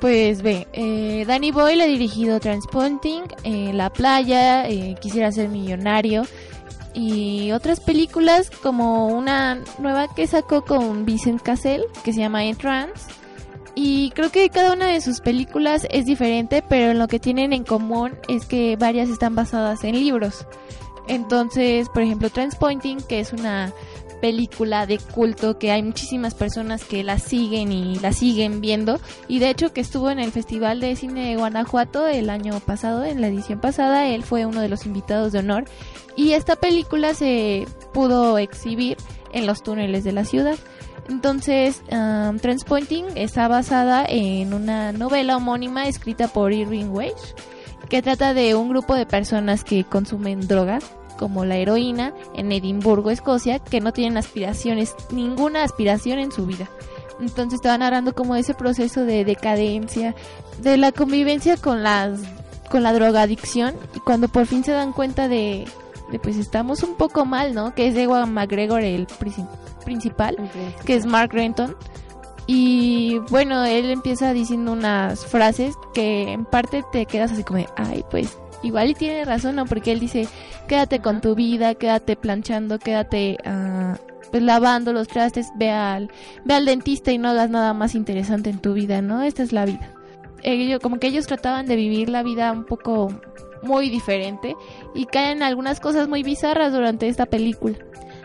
Pues 0.00 0.40
ve, 0.40 0.66
eh, 0.72 1.24
Danny 1.26 1.52
Boyle 1.52 1.82
ha 1.82 1.86
dirigido 1.86 2.40
Transponting, 2.40 3.24
eh, 3.44 3.72
La 3.74 3.90
Playa, 3.90 4.66
eh, 4.66 4.96
Quisiera 4.98 5.30
ser 5.30 5.50
millonario 5.50 6.22
y 6.94 7.52
otras 7.52 7.80
películas 7.80 8.50
como 8.50 9.08
una 9.08 9.62
nueva 9.78 10.12
que 10.12 10.26
sacó 10.26 10.62
con 10.62 11.04
Vincent 11.04 11.42
Cassell 11.42 11.84
que 12.02 12.12
se 12.12 12.20
llama 12.20 12.44
Entrance. 12.44 13.12
Y 13.74 14.10
creo 14.10 14.32
que 14.32 14.48
cada 14.48 14.72
una 14.72 14.86
de 14.86 15.00
sus 15.00 15.20
películas 15.20 15.86
es 15.90 16.06
diferente, 16.06 16.64
pero 16.66 16.94
lo 16.94 17.06
que 17.06 17.20
tienen 17.20 17.52
en 17.52 17.62
común 17.62 18.12
es 18.26 18.46
que 18.46 18.76
varias 18.76 19.08
están 19.10 19.34
basadas 19.34 19.84
en 19.84 20.00
libros. 20.00 20.46
Entonces, 21.06 21.88
por 21.90 22.02
ejemplo, 22.02 22.30
Transpointing, 22.30 23.02
que 23.02 23.20
es 23.20 23.32
una 23.32 23.72
película 24.20 24.86
de 24.86 24.98
culto 24.98 25.58
que 25.58 25.70
hay 25.70 25.82
muchísimas 25.82 26.34
personas 26.34 26.84
que 26.84 27.02
la 27.02 27.18
siguen 27.18 27.72
y 27.72 27.98
la 27.98 28.12
siguen 28.12 28.60
viendo. 28.60 29.00
Y 29.28 29.38
de 29.38 29.50
hecho 29.50 29.72
que 29.72 29.80
estuvo 29.80 30.10
en 30.10 30.18
el 30.18 30.32
Festival 30.32 30.80
de 30.80 30.96
Cine 30.96 31.30
de 31.30 31.36
Guanajuato 31.36 32.06
el 32.06 32.30
año 32.30 32.60
pasado, 32.60 33.04
en 33.04 33.20
la 33.20 33.28
edición 33.28 33.60
pasada, 33.60 34.06
él 34.06 34.22
fue 34.22 34.46
uno 34.46 34.60
de 34.60 34.68
los 34.68 34.86
invitados 34.86 35.32
de 35.32 35.40
honor. 35.40 35.64
Y 36.16 36.32
esta 36.32 36.56
película 36.56 37.14
se 37.14 37.66
pudo 37.92 38.38
exhibir 38.38 38.96
en 39.32 39.46
los 39.46 39.62
túneles 39.62 40.04
de 40.04 40.12
la 40.12 40.24
ciudad. 40.24 40.56
Entonces, 41.08 41.82
um, 41.90 42.38
Transpointing 42.38 43.16
está 43.16 43.48
basada 43.48 44.04
en 44.08 44.54
una 44.54 44.92
novela 44.92 45.36
homónima 45.36 45.88
escrita 45.88 46.28
por 46.28 46.52
Irving 46.52 46.90
Weiss 46.90 47.34
que 47.88 48.02
trata 48.02 48.34
de 48.34 48.54
un 48.54 48.68
grupo 48.68 48.94
de 48.94 49.04
personas 49.06 49.64
que 49.64 49.82
consumen 49.82 50.46
drogas 50.46 50.84
como 51.20 51.44
la 51.44 51.58
heroína 51.58 52.14
en 52.34 52.50
Edimburgo, 52.50 53.10
Escocia, 53.10 53.58
que 53.58 53.82
no 53.82 53.92
tienen 53.92 54.16
aspiraciones, 54.16 54.94
ninguna 55.12 55.64
aspiración 55.64 56.18
en 56.18 56.32
su 56.32 56.46
vida. 56.46 56.70
Entonces 57.20 57.58
estaba 57.58 57.76
narrando 57.76 58.14
como 58.14 58.36
ese 58.36 58.54
proceso 58.54 59.04
de 59.04 59.26
decadencia, 59.26 60.14
de 60.62 60.78
la 60.78 60.92
convivencia 60.92 61.58
con 61.58 61.82
las 61.82 62.18
con 62.70 62.82
la 62.82 62.94
drogadicción 62.94 63.74
y 63.94 64.00
cuando 64.00 64.28
por 64.28 64.46
fin 64.46 64.64
se 64.64 64.72
dan 64.72 64.92
cuenta 64.92 65.28
de, 65.28 65.66
pues 66.22 66.38
estamos 66.38 66.82
un 66.84 66.94
poco 66.94 67.26
mal, 67.26 67.52
¿no? 67.52 67.74
Que 67.74 67.88
es 67.88 67.96
Ewan 67.96 68.32
McGregor 68.32 68.80
el 68.80 69.06
principal, 69.84 70.38
que 70.86 70.94
es 70.94 71.04
Mark 71.04 71.32
Renton 71.34 71.76
Y 72.46 73.18
bueno, 73.28 73.62
él 73.64 73.90
empieza 73.90 74.32
diciendo 74.32 74.72
unas 74.72 75.26
frases 75.26 75.74
que 75.92 76.32
en 76.32 76.46
parte 76.46 76.82
te 76.92 77.04
quedas 77.04 77.32
así 77.32 77.44
como, 77.44 77.66
ay, 77.76 78.04
pues 78.10 78.38
igual 78.62 78.90
y 78.90 78.94
tiene 78.94 79.24
razón, 79.24 79.56
¿no? 79.56 79.66
Porque 79.66 79.92
él 79.92 80.00
dice, 80.00 80.28
quédate 80.68 81.00
con 81.00 81.20
tu 81.20 81.34
vida, 81.34 81.74
quédate 81.74 82.16
planchando, 82.16 82.78
quédate 82.78 83.38
uh, 83.44 83.96
pues 84.30 84.42
lavando 84.42 84.92
los 84.92 85.08
trastes, 85.08 85.48
ve 85.56 85.70
al, 85.70 86.10
ve 86.44 86.54
al 86.54 86.64
dentista 86.64 87.12
y 87.12 87.18
no 87.18 87.28
hagas 87.28 87.50
nada 87.50 87.74
más 87.74 87.94
interesante 87.94 88.50
en 88.50 88.58
tu 88.58 88.74
vida, 88.74 89.02
¿no? 89.02 89.22
Esta 89.22 89.42
es 89.42 89.52
la 89.52 89.64
vida. 89.64 89.92
Ellos, 90.42 90.80
como 90.80 90.98
que 90.98 91.08
ellos 91.08 91.26
trataban 91.26 91.66
de 91.66 91.76
vivir 91.76 92.08
la 92.08 92.22
vida 92.22 92.52
un 92.52 92.64
poco 92.64 93.08
muy 93.62 93.90
diferente 93.90 94.56
y 94.94 95.06
caen 95.06 95.42
algunas 95.42 95.80
cosas 95.80 96.08
muy 96.08 96.22
bizarras 96.22 96.72
durante 96.72 97.08
esta 97.08 97.26
película. 97.26 97.76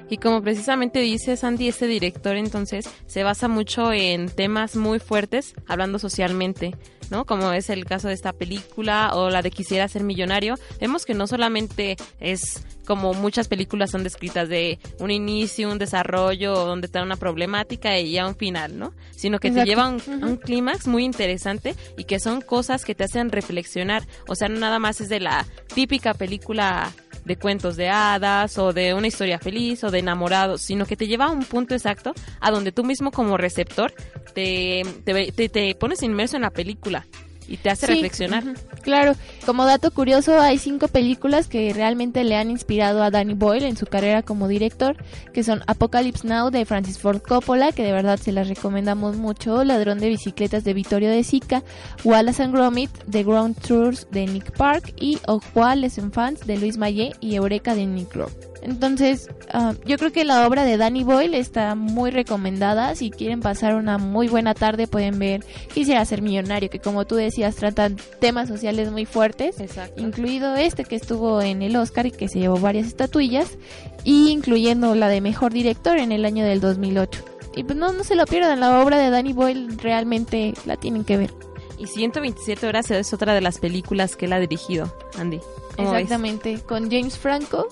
Y 0.10 0.18
como 0.18 0.42
precisamente 0.42 1.00
dice 1.00 1.36
Sandy, 1.36 1.68
este 1.68 1.88
director 1.88 2.36
entonces 2.36 2.88
se 3.08 3.24
basa 3.24 3.48
mucho 3.48 3.92
en 3.92 4.30
temas 4.30 4.76
muy 4.76 5.00
fuertes, 5.00 5.56
hablando 5.68 5.98
socialmente, 5.98 6.76
¿no? 7.10 7.26
Como 7.26 7.52
es 7.54 7.70
el 7.70 7.86
caso 7.86 8.08
de 8.08 8.14
esta 8.14 8.34
película 8.34 9.12
o 9.14 9.30
la 9.30 9.42
de 9.42 9.52
Quisiera 9.52 9.88
ser 9.88 10.04
millonario. 10.04 10.56
Vemos 10.80 11.06
que 11.06 11.14
no 11.14 11.28
solamente 11.28 11.98
es 12.20 12.64
como 12.86 13.14
muchas 13.14 13.48
películas 13.48 13.92
son 13.92 14.04
descritas 14.04 14.48
de 14.48 14.80
un 15.00 15.12
inicio, 15.12 15.70
un 15.70 15.80
desarrollo, 15.80 16.54
donde 16.54 16.86
está 16.86 17.04
una 17.04 17.18
problemática 17.18 17.98
y 18.00 18.12
ya 18.12 18.28
un 18.28 18.36
final, 18.36 18.78
¿no? 18.78 18.94
Sino 19.12 19.40
que 19.40 19.52
te 19.52 19.66
lleva 19.66 19.86
a 19.86 19.90
un, 19.90 20.38
clímax 20.38 20.88
muy 20.88 21.04
interesante 21.04 21.76
y 21.98 22.04
que 22.04 22.20
son 22.20 22.42
cosas 22.42 22.86
que 22.86 22.96
te 22.96 23.04
hacen 23.04 23.32
reflexionar. 23.32 24.04
O 24.28 24.36
sea, 24.36 24.48
no 24.48 24.60
nada 24.60 24.80
más 24.80 25.02
es 25.02 25.10
de 25.10 25.20
la 25.20 25.46
típica 25.74 26.14
película 26.14 26.94
de 27.26 27.38
cuentos 27.38 27.76
de 27.76 27.90
hadas 27.90 28.58
o 28.58 28.72
de 28.72 28.94
una 28.94 29.08
historia 29.08 29.40
feliz 29.40 29.84
o 29.84 29.92
de 29.92 30.00
enamorados, 30.00 30.62
sino 30.62 30.86
que 30.86 30.96
te 30.96 31.08
lleva 31.08 31.26
a 31.26 31.32
un 31.32 31.44
punto 31.44 31.74
exacto 31.74 32.14
a 32.40 32.52
donde 32.52 32.72
tú 32.72 32.84
mismo 32.84 33.12
como 33.12 33.38
receptor 33.38 33.94
te, 34.34 34.84
te, 35.04 35.50
te 35.50 35.76
pones 35.76 36.04
inmerso 36.04 36.36
en 36.36 36.44
la 36.44 36.52
película 36.52 37.06
y 37.48 37.58
te 37.58 37.70
hace 37.70 37.88
reflexionar. 37.88 38.44
Claro, 38.82 39.14
como 39.46 39.66
dato 39.66 39.92
curioso, 39.92 40.40
hay 40.40 40.58
cinco 40.58 40.88
películas 40.88 41.48
que 41.48 41.74
realmente 41.74 42.24
le 42.24 42.36
han 42.36 42.50
inspirado 42.50 43.04
a 43.04 43.12
Danny 43.12 43.34
Boyle 43.34 43.66
en 43.66 43.78
su 43.78 43.86
carrera 43.86 44.22
como 44.22 44.48
director, 44.48 44.98
que 45.34 45.44
son 45.44 45.64
Apocalypse 45.68 46.28
Now 46.28 46.52
de 46.52 46.66
Francis 46.66 47.00
Ford 47.00 47.22
Coppola, 47.22 47.72
que 47.72 47.84
de 47.84 47.92
verdad 47.92 48.20
se 48.20 48.32
las 48.32 48.48
recomendamos 48.48 49.18
mucho, 49.18 49.64
Ladrón 49.64 50.00
de 50.00 50.10
bicicletas 50.10 50.64
de 50.64 50.74
Vittorio 50.74 51.10
de 51.10 51.24
Sica, 51.24 51.64
Wallace 52.04 52.44
and 52.44 52.54
Gromit 52.54 52.92
de 53.06 53.24
Ground 53.24 53.56
Tours 53.60 54.08
de 54.12 54.28
Nick 54.28 54.52
Park 54.52 54.94
y 55.00 55.20
Ojua 55.28 55.76
Les 55.76 55.98
Enfants 55.98 56.46
de 56.46 56.58
Luis 56.58 56.78
Maillet 56.78 57.16
y 57.20 57.36
Eureka 57.36 57.76
de 57.76 57.86
Nick 57.86 58.14
Rowe. 58.16 58.55
Entonces, 58.66 59.30
ah, 59.54 59.76
yo 59.86 59.98
creo 59.98 60.12
que 60.12 60.26
la 60.26 60.48
obra 60.48 60.64
de 60.64 60.78
Danny 60.78 61.04
Boyle 61.04 61.36
está 61.36 61.76
muy 61.76 62.10
recomendada. 62.10 62.96
Si 62.96 63.12
quieren 63.12 63.40
pasar 63.40 63.76
una 63.76 64.00
muy 64.00 64.28
buena 64.28 64.56
tarde, 64.56 64.88
pueden 64.88 65.20
ver 65.20 65.46
Quisiera 65.72 66.04
ser 66.06 66.24
millonario, 66.24 66.70
que 66.70 66.80
como 66.80 67.06
tú 67.06 67.16
decías, 67.16 67.56
tratan 67.56 67.98
temas 68.20 68.48
sociales 68.48 68.92
muy 68.92 69.06
fuertes, 69.06 69.58
incluido 69.98 70.56
este 70.56 70.84
que 70.84 70.96
estuvo 70.96 71.42
en 71.42 71.62
el 71.62 71.76
Oscar 71.76 72.08
y 72.08 72.12
que 72.12 72.28
se 72.28 72.40
llevó 72.40 72.58
varias 72.58 72.88
estatuillas, 72.88 73.58
y 74.04 74.30
incluyendo 74.30 74.96
la 74.96 75.10
de 75.10 75.22
mejor 75.22 75.54
director 75.54 76.00
en 76.00 76.12
el 76.12 76.26
año 76.26 76.44
del 76.44 76.60
2008. 76.60 77.24
Y 77.56 77.64
pues 77.64 77.78
no, 77.78 77.92
no 77.92 78.04
se 78.04 78.16
lo 78.16 78.26
pierdan, 78.26 78.60
la 78.62 78.82
obra 78.82 78.98
de 78.98 79.12
Danny 79.12 79.34
Boyle 79.34 79.78
realmente 79.78 80.54
la 80.66 80.76
tienen 80.76 81.04
que 81.04 81.18
ver. 81.18 81.32
Y 81.78 81.88
127 81.88 82.66
horas 82.66 82.90
es 82.90 83.14
otra 83.14 83.34
de 83.34 83.42
las 83.42 83.60
películas 83.60 84.16
que 84.16 84.26
él 84.26 84.34
ha 84.34 84.40
dirigido, 84.40 84.92
Andy. 85.20 85.40
Exactamente, 85.78 86.60
con 86.60 86.90
James 86.90 87.18
Franco. 87.18 87.68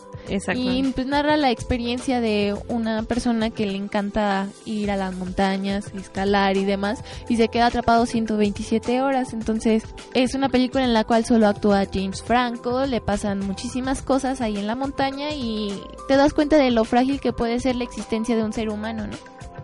Y 0.55 0.83
pues 0.93 1.05
narra 1.05 1.35
la 1.35 1.51
experiencia 1.51 2.21
de 2.21 2.55
una 2.69 3.03
persona 3.03 3.49
que 3.49 3.65
le 3.65 3.75
encanta 3.75 4.47
ir 4.65 4.89
a 4.89 4.95
las 4.95 5.13
montañas, 5.15 5.91
escalar 5.95 6.55
y 6.55 6.65
demás, 6.65 7.03
y 7.27 7.35
se 7.37 7.49
queda 7.49 7.67
atrapado 7.67 8.05
127 8.05 9.01
horas. 9.01 9.33
Entonces, 9.33 9.83
es 10.13 10.33
una 10.33 10.49
película 10.49 10.83
en 10.83 10.93
la 10.93 11.03
cual 11.03 11.25
solo 11.25 11.47
actúa 11.47 11.85
James 11.91 12.21
Franco, 12.23 12.85
le 12.85 13.01
pasan 13.01 13.39
muchísimas 13.39 14.01
cosas 14.01 14.41
ahí 14.41 14.57
en 14.57 14.67
la 14.67 14.75
montaña 14.75 15.31
y 15.31 15.73
te 16.07 16.15
das 16.15 16.33
cuenta 16.33 16.57
de 16.57 16.71
lo 16.71 16.85
frágil 16.85 17.19
que 17.19 17.33
puede 17.33 17.59
ser 17.59 17.75
la 17.75 17.83
existencia 17.83 18.35
de 18.35 18.43
un 18.43 18.53
ser 18.53 18.69
humano, 18.69 19.07
¿no? 19.07 19.17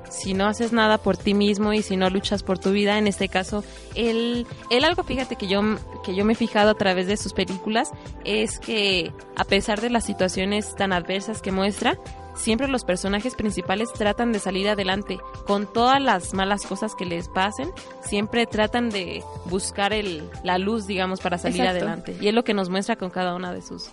Si 0.09 0.33
no 0.33 0.47
haces 0.47 0.73
nada 0.73 0.97
por 0.97 1.17
ti 1.17 1.33
mismo 1.33 1.73
y 1.73 1.81
si 1.81 1.97
no 1.97 2.09
luchas 2.09 2.43
por 2.43 2.59
tu 2.59 2.71
vida, 2.71 2.97
en 2.97 3.07
este 3.07 3.29
caso, 3.29 3.63
él, 3.95 4.47
él 4.69 4.83
algo, 4.83 5.03
fíjate 5.03 5.35
que 5.35 5.47
yo, 5.47 5.61
que 6.03 6.15
yo 6.15 6.25
me 6.25 6.33
he 6.33 6.35
fijado 6.35 6.71
a 6.71 6.75
través 6.75 7.07
de 7.07 7.17
sus 7.17 7.33
películas, 7.33 7.91
es 8.25 8.59
que 8.59 9.11
a 9.35 9.43
pesar 9.43 9.81
de 9.81 9.89
las 9.89 10.05
situaciones 10.05 10.75
tan 10.75 10.93
adversas 10.93 11.41
que 11.41 11.51
muestra, 11.51 11.97
siempre 12.35 12.67
los 12.67 12.85
personajes 12.85 13.35
principales 13.35 13.91
tratan 13.93 14.31
de 14.31 14.39
salir 14.39 14.69
adelante 14.69 15.19
con 15.45 15.71
todas 15.71 16.01
las 16.01 16.33
malas 16.33 16.65
cosas 16.65 16.95
que 16.95 17.05
les 17.05 17.27
pasen, 17.27 17.69
siempre 18.01 18.45
tratan 18.45 18.89
de 18.89 19.23
buscar 19.45 19.93
el, 19.93 20.29
la 20.43 20.57
luz, 20.57 20.87
digamos, 20.87 21.19
para 21.19 21.37
salir 21.37 21.61
adelante. 21.63 22.17
Y 22.19 22.27
es 22.27 22.33
lo 22.33 22.43
que 22.43 22.53
nos 22.53 22.69
muestra 22.69 22.95
con 22.95 23.09
cada 23.09 23.35
una 23.35 23.53
de 23.53 23.61
sus 23.61 23.91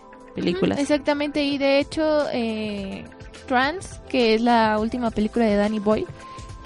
exactamente, 0.78 1.42
y 1.42 1.58
de 1.58 1.78
hecho, 1.78 2.26
eh, 2.32 3.04
Trans, 3.46 4.00
que 4.08 4.34
es 4.34 4.40
la 4.40 4.78
última 4.78 5.10
película 5.10 5.46
de 5.46 5.56
Danny 5.56 5.78
Boy, 5.78 6.06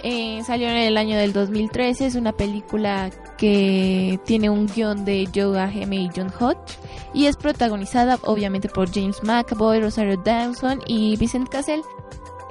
eh, 0.03 0.43
salió 0.47 0.69
en 0.69 0.77
el 0.77 0.97
año 0.97 1.17
del 1.19 1.33
2013. 1.33 2.07
Es 2.07 2.15
una 2.15 2.33
película 2.33 3.11
que 3.37 4.19
tiene 4.25 4.51
un 4.51 4.67
guion 4.67 5.05
de 5.05 5.29
Joe 5.35 5.59
Aheme 5.59 5.97
y 5.97 6.11
John 6.15 6.33
Hodge 6.39 6.79
y 7.13 7.27
es 7.27 7.37
protagonizada 7.37 8.19
obviamente 8.23 8.69
por 8.69 8.91
James 8.91 9.23
McAvoy, 9.23 9.81
Rosario 9.81 10.17
Dawson 10.17 10.81
y 10.87 11.17
Vincent 11.17 11.49
Cassell. 11.49 11.83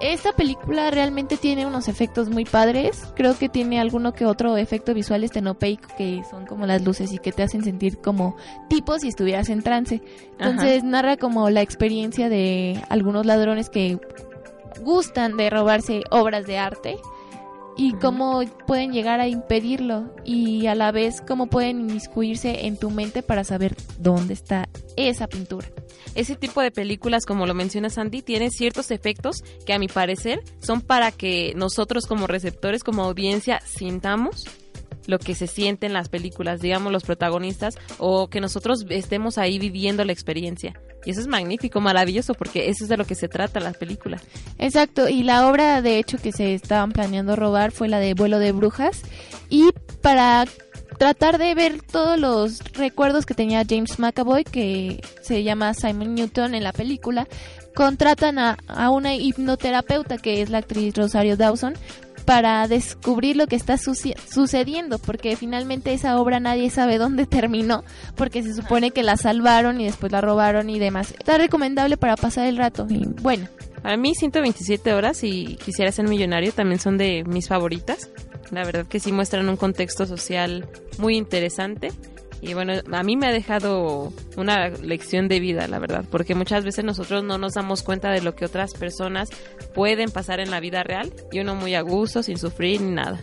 Esta 0.02 0.32
película 0.32 0.92
realmente 0.92 1.36
tiene 1.36 1.66
unos 1.66 1.90
efectos 1.90 2.30
muy 2.30 2.46
padres. 2.46 3.04
Creo 3.16 3.38
que 3.38 3.50
tiene 3.50 3.80
alguno 3.82 4.14
que 4.14 4.26
otro 4.26 4.56
efecto 4.56 4.94
visual 4.94 5.24
estenopeico 5.24 5.90
que 5.98 6.24
son 6.30 6.46
como 6.46 6.66
las 6.66 6.84
luces 6.84 7.12
y 7.12 7.18
que 7.18 7.34
te 7.34 7.44
hacen 7.44 7.64
sentir 7.64 8.00
como 8.00 8.38
tipo 8.70 8.98
si 8.98 9.10
estuvieras 9.10 9.50
en 9.50 9.62
trance. 9.62 10.02
Entonces 10.40 10.84
narra 10.84 11.18
como 11.18 11.50
la 11.50 11.62
experiencia 11.62 12.30
de 12.30 12.82
algunos 12.90 13.26
ladrones 13.26 13.70
que 13.70 14.00
gustan 14.82 15.36
de 15.36 15.50
robarse 15.50 16.04
obras 16.12 16.46
de 16.46 16.58
arte 16.58 16.98
y 17.80 17.94
cómo 17.94 18.44
pueden 18.68 18.92
llegar 18.92 19.22
a 19.22 19.30
impedirlo 19.30 20.14
y 20.26 20.68
a 20.68 20.76
la 20.76 20.92
vez 20.92 21.22
cómo 21.26 21.48
pueden 21.48 21.80
inmiscuirse 21.80 22.66
en 22.66 22.76
tu 22.76 22.92
mente 22.92 23.24
para 23.24 23.46
saber 23.46 23.78
dónde 23.98 24.34
está 24.34 24.68
esa 24.98 25.28
pintura. 25.28 25.66
Ese 26.14 26.36
tipo 26.36 26.62
de 26.62 26.72
películas, 26.72 27.26
como 27.26 27.48
lo 27.48 27.54
menciona 27.54 27.90
Sandy, 27.90 28.22
tiene 28.22 28.50
ciertos 28.50 28.92
efectos 28.92 29.46
que 29.66 29.72
a 29.72 29.80
mi 29.80 29.88
parecer 29.88 30.44
son 30.60 30.82
para 30.82 31.14
que 31.14 31.54
nosotros 31.56 32.06
como 32.06 32.28
receptores, 32.28 32.84
como 32.84 33.06
audiencia, 33.06 33.62
sintamos 33.66 34.44
lo 35.10 35.20
que 35.20 35.36
se 35.36 35.48
siente 35.48 35.88
en 35.88 35.94
las 35.94 36.08
películas, 36.08 36.62
digamos 36.62 36.92
los 36.92 37.04
protagonistas, 37.04 37.76
o 37.98 38.28
que 38.28 38.40
nosotros 38.40 38.86
estemos 38.90 39.38
ahí 39.38 39.60
viviendo 39.60 40.06
la 40.06 40.14
experiencia. 40.14 40.80
Y 41.06 41.12
eso 41.12 41.22
es 41.22 41.28
magnífico, 41.28 41.82
maravilloso, 41.82 42.34
porque 42.34 42.70
eso 42.70 42.84
es 42.84 42.90
de 42.90 42.98
lo 42.98 43.06
que 43.06 43.16
se 43.16 43.28
trata 43.28 43.60
la 43.60 43.74
película. 43.74 44.22
Exacto, 44.58 45.10
y 45.10 45.24
la 45.24 45.48
obra 45.48 45.82
de 45.82 45.98
hecho 45.98 46.18
que 46.18 46.32
se 46.32 46.54
estaban 46.54 46.92
planeando 46.92 47.36
robar 47.36 47.72
fue 47.72 47.88
la 47.88 48.00
de 48.00 48.14
Vuelo 48.14 48.40
de 48.40 48.52
Brujas. 48.52 49.02
Y 49.50 49.70
para 50.02 50.46
tratar 50.98 51.38
de 51.38 51.56
ver 51.56 51.82
todos 51.82 52.20
los 52.20 52.60
recuerdos 52.74 53.26
que 53.26 53.34
tenía 53.34 53.64
James 53.68 53.98
McAvoy, 53.98 54.44
que 54.44 55.02
se 55.22 55.44
llama 55.44 55.74
Simon 55.74 56.14
Newton 56.14 56.54
en 56.54 56.64
la 56.64 56.74
película, 56.74 57.28
contratan 57.74 58.38
a, 58.38 58.58
a 58.68 58.90
una 58.90 59.16
hipnoterapeuta 59.16 60.18
que 60.18 60.42
es 60.42 60.50
la 60.50 60.58
actriz 60.60 60.94
Rosario 60.96 61.38
Dawson 61.38 61.76
para 62.30 62.68
descubrir 62.68 63.36
lo 63.36 63.48
que 63.48 63.56
está 63.56 63.78
sucediendo, 63.80 65.00
porque 65.00 65.36
finalmente 65.36 65.94
esa 65.94 66.22
obra 66.22 66.40
nadie 66.40 66.70
sabe 66.70 67.00
dónde 67.00 67.26
terminó, 67.26 67.84
porque 68.16 68.44
se 68.44 68.54
supone 68.54 68.92
que 68.92 69.02
la 69.02 69.18
salvaron 69.18 69.82
y 69.82 69.86
después 69.86 70.12
la 70.12 70.22
robaron 70.22 70.70
y 70.70 70.78
demás. 70.78 71.16
Está 71.18 71.40
recomendable 71.40 71.98
para 71.98 72.16
pasar 72.16 72.46
el 72.46 72.58
rato. 72.58 72.86
Y 72.88 73.08
bueno. 73.24 73.48
Para 73.82 73.98
mí 73.98 74.14
127 74.14 74.94
horas 74.94 75.24
y 75.24 75.56
quisiera 75.56 75.92
ser 75.92 76.08
millonario 76.08 76.52
también 76.52 76.80
son 76.80 77.00
de 77.00 77.24
mis 77.24 77.48
favoritas. 77.48 78.12
La 78.52 78.64
verdad 78.64 78.86
que 78.86 79.00
sí 79.00 79.12
muestran 79.12 79.50
un 79.50 79.58
contexto 79.58 80.06
social 80.06 80.70
muy 81.00 81.18
interesante 81.18 81.92
y 82.42 82.54
bueno, 82.54 82.74
a 82.92 83.04
mí 83.04 83.18
me 83.18 83.28
ha 83.28 83.32
dejado 83.32 84.14
una 84.38 84.70
lección 84.70 85.28
de 85.28 85.40
vida, 85.40 85.68
la 85.68 85.80
verdad, 85.80 86.06
porque 86.10 86.36
muchas 86.36 86.64
veces 86.64 86.86
nosotros 86.86 87.24
no 87.24 87.38
nos 87.38 87.54
damos 87.54 87.84
cuenta 87.84 88.12
de 88.12 88.22
lo 88.22 88.36
que 88.36 88.46
otras 88.46 88.74
personas 88.74 89.30
pueden 89.74 90.10
pasar 90.10 90.40
en 90.40 90.50
la 90.50 90.62
vida 90.62 90.84
real 90.84 91.12
y 91.32 91.40
uno 91.40 91.56
muy 91.56 91.76
a 91.76 91.82
gusto, 91.82 92.24
sin 92.24 92.38
sufrir 92.38 92.82
ni 92.82 92.92
nada. 92.92 93.22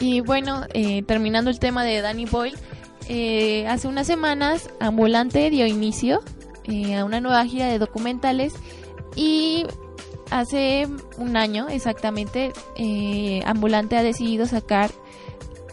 Y 0.00 0.20
bueno, 0.20 0.64
eh, 0.72 1.02
terminando 1.02 1.50
el 1.50 1.58
tema 1.58 1.84
de 1.84 2.00
Danny 2.00 2.24
Boyle, 2.24 2.56
eh, 3.08 3.66
hace 3.66 3.88
unas 3.88 4.06
semanas 4.06 4.70
Ambulante 4.80 5.50
dio 5.50 5.66
inicio 5.66 6.20
eh, 6.64 6.96
a 6.96 7.04
una 7.04 7.20
nueva 7.20 7.44
gira 7.44 7.66
de 7.66 7.78
documentales 7.78 8.54
y 9.14 9.66
hace 10.30 10.86
un 11.18 11.36
año 11.36 11.68
exactamente 11.68 12.52
Ambulante 13.44 13.96
ha 13.96 14.02
decidido 14.02 14.46
sacar 14.46 14.90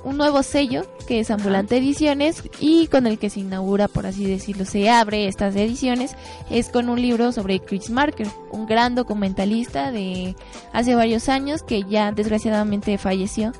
un 0.05 0.17
nuevo 0.17 0.43
sello 0.43 0.85
que 1.07 1.19
es 1.19 1.31
Ambulante 1.31 1.77
Ediciones 1.77 2.43
y 2.59 2.87
con 2.87 3.07
el 3.07 3.19
que 3.19 3.29
se 3.29 3.41
inaugura, 3.41 3.87
por 3.87 4.05
así 4.05 4.25
decirlo, 4.25 4.63
se 4.63 4.89
abre 4.89 5.27
estas 5.27 5.55
ediciones, 5.55 6.15
es 6.49 6.69
con 6.69 6.89
un 6.89 7.01
libro 7.01 7.31
sobre 7.31 7.59
Chris 7.59 7.89
Marker, 7.89 8.27
un 8.51 8.67
gran 8.67 8.95
documentalista 8.95 9.91
de 9.91 10.35
hace 10.71 10.95
varios 10.95 11.27
años 11.27 11.63
que 11.63 11.83
ya 11.83 12.11
desgraciadamente 12.11 12.97
falleció. 12.97 13.51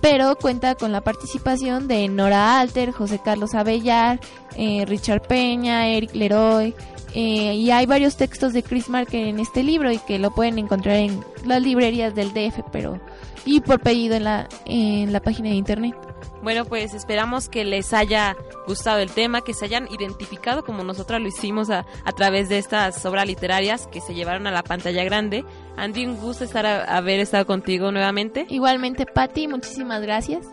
pero 0.00 0.36
cuenta 0.36 0.74
con 0.74 0.92
la 0.92 1.00
participación 1.00 1.88
de 1.88 2.08
Nora 2.08 2.60
Alter, 2.60 2.92
José 2.92 3.20
Carlos 3.24 3.54
Abellar, 3.54 4.20
eh, 4.54 4.84
Richard 4.86 5.22
Peña, 5.22 5.88
Eric 5.88 6.14
Leroy, 6.14 6.74
eh, 7.14 7.54
y 7.54 7.70
hay 7.70 7.86
varios 7.86 8.16
textos 8.16 8.52
de 8.52 8.62
Chris 8.62 8.90
Marker 8.90 9.26
en 9.26 9.40
este 9.40 9.62
libro 9.62 9.90
y 9.90 9.98
que 9.98 10.18
lo 10.18 10.32
pueden 10.32 10.58
encontrar 10.58 10.96
en 10.96 11.24
las 11.46 11.62
librerías 11.62 12.14
del 12.14 12.34
DF, 12.34 12.64
pero 12.70 13.00
y 13.44 13.60
por 13.60 13.80
pedido 13.80 14.16
en 14.16 14.24
la, 14.24 14.48
en 14.64 15.12
la 15.12 15.20
página 15.20 15.50
de 15.50 15.56
internet. 15.56 15.94
Bueno, 16.42 16.66
pues 16.66 16.92
esperamos 16.92 17.48
que 17.48 17.64
les 17.64 17.94
haya 17.94 18.36
gustado 18.66 18.98
el 18.98 19.10
tema, 19.10 19.40
que 19.40 19.54
se 19.54 19.64
hayan 19.64 19.88
identificado 19.90 20.62
como 20.62 20.84
nosotros 20.84 21.20
lo 21.20 21.28
hicimos 21.28 21.70
a, 21.70 21.86
a 22.04 22.12
través 22.12 22.50
de 22.50 22.58
estas 22.58 23.04
obras 23.06 23.26
literarias 23.26 23.86
que 23.86 24.02
se 24.02 24.14
llevaron 24.14 24.46
a 24.46 24.50
la 24.50 24.62
pantalla 24.62 25.04
grande. 25.04 25.44
Andy, 25.76 26.06
un 26.06 26.16
gusto 26.16 26.44
estar 26.44 26.66
haber 26.66 27.20
estado 27.20 27.46
contigo 27.46 27.90
nuevamente. 27.92 28.46
Igualmente, 28.50 29.06
Patti, 29.06 29.48
muchísimas 29.48 30.02
gracias. 30.02 30.46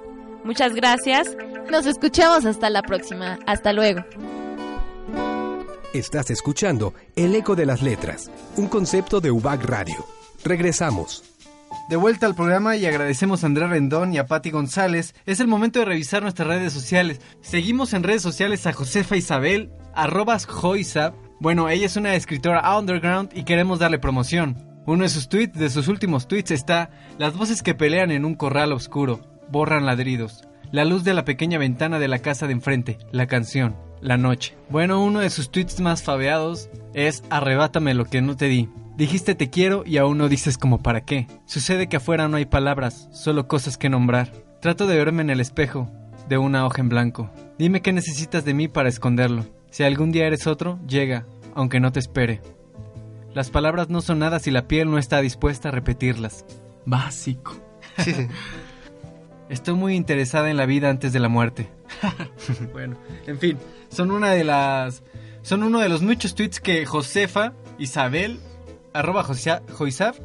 Muchas 0.44 0.74
gracias. 0.74 1.36
Nos 1.70 1.86
escuchamos 1.86 2.46
hasta 2.46 2.70
la 2.70 2.82
próxima. 2.82 3.38
Hasta 3.46 3.74
luego. 3.74 4.02
Estás 5.94 6.30
escuchando 6.32 6.94
El 7.18 7.36
Eco 7.36 7.56
de 7.56 7.66
las 7.66 7.82
Letras, 7.82 8.32
un 8.56 8.68
concepto 8.68 9.20
de 9.20 9.30
UBAC 9.30 9.66
Radio. 9.66 10.06
Regresamos. 10.44 11.31
De 11.92 11.98
vuelta 11.98 12.26
al 12.26 12.36
programa 12.36 12.78
y 12.78 12.86
agradecemos 12.86 13.44
a 13.44 13.48
Andrea 13.48 13.68
Rendón 13.68 14.14
y 14.14 14.18
a 14.18 14.26
Patti 14.26 14.50
González. 14.50 15.14
Es 15.26 15.42
el 15.42 15.50
momento 15.50 15.80
de 15.80 15.84
revisar 15.84 16.24
nuestras 16.24 16.48
redes 16.48 16.72
sociales. 16.72 17.20
Seguimos 17.42 17.94
en 17.94 18.04
redes 18.04 18.22
sociales 18.22 18.66
a 18.66 18.72
Josefa 18.72 19.18
Isabel, 19.18 19.74
arrobas 19.94 20.46
Joisa. 20.46 21.14
Bueno, 21.42 21.68
ella 21.68 21.86
es 21.86 21.98
una 21.98 22.16
escritora 22.16 22.80
underground 22.80 23.32
y 23.36 23.44
queremos 23.44 23.80
darle 23.80 24.00
promoción. 24.00 24.56
Uno 24.86 25.04
de 25.04 25.10
sus 25.10 25.28
tweets, 25.28 25.60
de 25.60 25.70
sus 25.70 25.90
últimos 25.90 26.30
tweets 26.30 26.52
está 26.52 26.92
Las 27.18 27.36
voces 27.36 27.62
que 27.62 27.76
pelean 27.76 28.12
en 28.12 28.24
un 28.24 28.36
corral 28.36 28.72
oscuro, 28.72 29.20
borran 29.50 29.86
ladridos. 29.86 30.48
La 30.72 30.86
luz 30.86 31.04
de 31.04 31.14
la 31.14 31.26
pequeña 31.26 31.58
ventana 31.58 32.00
de 32.00 32.08
la 32.08 32.20
casa 32.20 32.48
de 32.48 32.54
enfrente, 32.54 33.00
la 33.12 33.28
canción, 33.28 33.76
la 34.00 34.16
noche. 34.16 34.56
Bueno, 34.70 35.04
uno 35.04 35.20
de 35.20 35.30
sus 35.30 35.52
tweets 35.52 35.82
más 35.82 36.04
fabeados 36.04 36.70
es 36.94 37.22
Arrebátame 37.30 37.94
lo 37.96 38.06
que 38.06 38.22
no 38.22 38.38
te 38.38 38.46
di. 38.46 38.70
Dijiste 39.02 39.34
te 39.34 39.50
quiero 39.50 39.82
y 39.84 39.98
aún 39.98 40.20
no 40.20 40.30
dices 40.30 40.60
como 40.60 40.84
para 40.84 41.02
qué. 41.02 41.26
Sucede 41.48 41.90
que 41.90 41.98
afuera 41.98 42.28
no 42.28 42.38
hay 42.38 42.46
palabras, 42.46 43.10
solo 43.12 43.48
cosas 43.48 43.76
que 43.76 43.90
nombrar. 43.90 44.32
Trato 44.62 44.86
de 44.86 44.96
verme 44.96 45.24
en 45.24 45.32
el 45.32 45.40
espejo, 45.40 45.90
de 46.30 46.38
una 46.38 46.68
hoja 46.68 46.82
en 46.82 46.90
blanco. 46.90 47.32
Dime 47.58 47.82
qué 47.82 47.94
necesitas 47.94 48.46
de 48.46 48.54
mí 48.54 48.68
para 48.68 48.90
esconderlo. 48.90 49.48
Si 49.72 49.82
algún 49.82 50.12
día 50.12 50.28
eres 50.28 50.46
otro, 50.46 50.78
llega, 50.86 51.26
aunque 51.56 51.80
no 51.80 51.92
te 51.92 52.00
espere. 52.00 52.42
Las 53.34 53.50
palabras 53.50 53.90
no 53.90 54.02
son 54.02 54.20
nada 54.20 54.38
si 54.38 54.52
la 54.52 54.68
piel 54.68 54.92
no 54.92 55.00
está 55.00 55.20
dispuesta 55.20 55.70
a 55.70 55.72
repetirlas. 55.72 56.46
Básico. 56.86 57.58
Estoy 59.50 59.74
muy 59.74 59.96
interesada 59.96 60.52
en 60.52 60.58
la 60.58 60.68
vida 60.68 60.92
antes 60.92 61.12
de 61.12 61.20
la 61.20 61.28
muerte. 61.28 61.72
bueno, 62.72 62.98
en 63.26 63.40
fin, 63.40 63.58
son 63.90 64.12
una 64.12 64.30
de 64.30 64.44
las 64.44 65.02
son 65.42 65.64
uno 65.64 65.80
de 65.80 65.90
los 65.90 66.04
muchos 66.04 66.36
tweets 66.36 66.60
que 66.60 66.86
Josefa 66.86 67.54
Isabel 67.80 68.40
arroba 68.94 69.24
Joisaf 69.24 70.20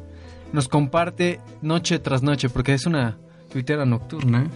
nos 0.53 0.67
comparte 0.67 1.39
noche 1.61 1.99
tras 1.99 2.23
noche, 2.23 2.49
porque 2.49 2.73
es 2.73 2.85
una 2.85 3.17
tuitera 3.51 3.85
nocturna. 3.85 4.49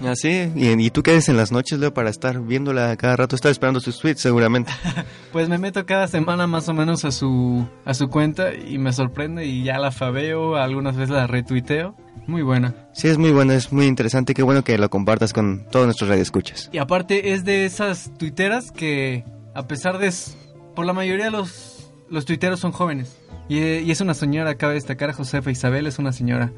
Ah, 0.00 0.14
sí, 0.16 0.50
¿Y, 0.56 0.90
tú 0.90 1.02
qué 1.02 1.12
haces 1.12 1.28
en 1.28 1.36
las 1.36 1.52
noches, 1.52 1.78
Leo, 1.78 1.92
para 1.92 2.10
estar 2.10 2.40
viéndola 2.40 2.96
cada 2.96 3.16
rato? 3.16 3.36
Estás 3.36 3.52
esperando 3.52 3.78
sus 3.80 3.98
tweets, 3.98 4.20
seguramente. 4.20 4.72
pues 5.32 5.48
me 5.48 5.58
meto 5.58 5.84
cada 5.84 6.08
semana 6.08 6.46
más 6.46 6.68
o 6.68 6.74
menos 6.74 7.04
a 7.04 7.12
su, 7.12 7.66
a 7.84 7.94
su 7.94 8.08
cuenta 8.08 8.54
y 8.54 8.78
me 8.78 8.92
sorprende 8.92 9.44
y 9.44 9.64
ya 9.64 9.78
la 9.78 9.92
fabeo, 9.92 10.56
algunas 10.56 10.96
veces 10.96 11.10
la 11.10 11.26
retuiteo. 11.26 11.94
Muy 12.26 12.42
buena. 12.42 12.74
Sí, 12.94 13.08
es 13.08 13.18
muy 13.18 13.32
buena, 13.32 13.54
es 13.54 13.72
muy 13.72 13.86
interesante. 13.86 14.32
Qué 14.34 14.42
bueno 14.42 14.64
que 14.64 14.78
lo 14.78 14.88
compartas 14.88 15.32
con 15.32 15.66
todos 15.70 15.86
nuestros 15.86 16.08
radioescuchas. 16.08 16.70
Y 16.72 16.78
aparte 16.78 17.32
es 17.32 17.44
de 17.44 17.64
esas 17.64 18.12
tuiteras 18.16 18.70
que, 18.70 19.24
a 19.54 19.66
pesar 19.66 19.98
de... 19.98 20.12
Por 20.74 20.86
la 20.86 20.94
mayoría 20.94 21.26
de 21.26 21.30
los, 21.32 21.92
los 22.08 22.24
tuiteros 22.24 22.60
son 22.60 22.72
jóvenes. 22.72 23.21
Y, 23.52 23.90
es 23.90 24.00
una 24.00 24.14
señora, 24.14 24.54
cabe 24.54 24.74
destacar, 24.74 25.12
Josefa 25.12 25.50
Isabel 25.50 25.86
es 25.86 25.98
una 25.98 26.10
señora. 26.12 26.50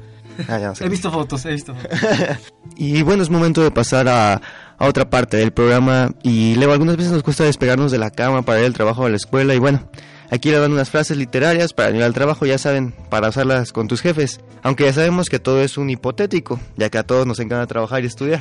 Ah, 0.47 0.73
he 0.79 0.87
visto 0.87 1.11
fotos, 1.11 1.45
he 1.45 1.51
visto 1.51 1.75
fotos. 1.75 1.99
y 2.77 3.01
bueno, 3.01 3.21
es 3.21 3.29
momento 3.29 3.61
de 3.61 3.69
pasar 3.69 4.07
a, 4.07 4.35
a, 4.77 4.87
otra 4.87 5.09
parte 5.09 5.35
del 5.35 5.51
programa. 5.51 6.13
Y 6.23 6.55
luego 6.55 6.71
algunas 6.71 6.95
veces 6.95 7.11
nos 7.11 7.21
cuesta 7.21 7.43
despegarnos 7.43 7.91
de 7.91 7.97
la 7.97 8.11
cama 8.11 8.43
para 8.43 8.61
ir 8.61 8.65
al 8.65 8.73
trabajo 8.73 9.05
a 9.05 9.09
la 9.09 9.17
escuela. 9.17 9.53
Y 9.53 9.59
bueno, 9.59 9.89
aquí 10.29 10.51
le 10.51 10.59
dan 10.59 10.71
unas 10.71 10.89
frases 10.89 11.17
literarias 11.17 11.73
para 11.73 11.93
ir 11.93 12.01
al 12.01 12.13
trabajo, 12.13 12.45
ya 12.45 12.57
saben, 12.57 12.95
para 13.09 13.27
usarlas 13.27 13.73
con 13.73 13.89
tus 13.89 13.99
jefes. 13.99 14.39
Aunque 14.63 14.85
ya 14.85 14.93
sabemos 14.93 15.27
que 15.27 15.39
todo 15.39 15.61
es 15.61 15.77
un 15.77 15.89
hipotético, 15.89 16.61
ya 16.77 16.89
que 16.89 16.97
a 16.97 17.03
todos 17.03 17.27
nos 17.27 17.39
encanta 17.39 17.67
trabajar 17.67 18.05
y 18.05 18.07
estudiar. 18.07 18.39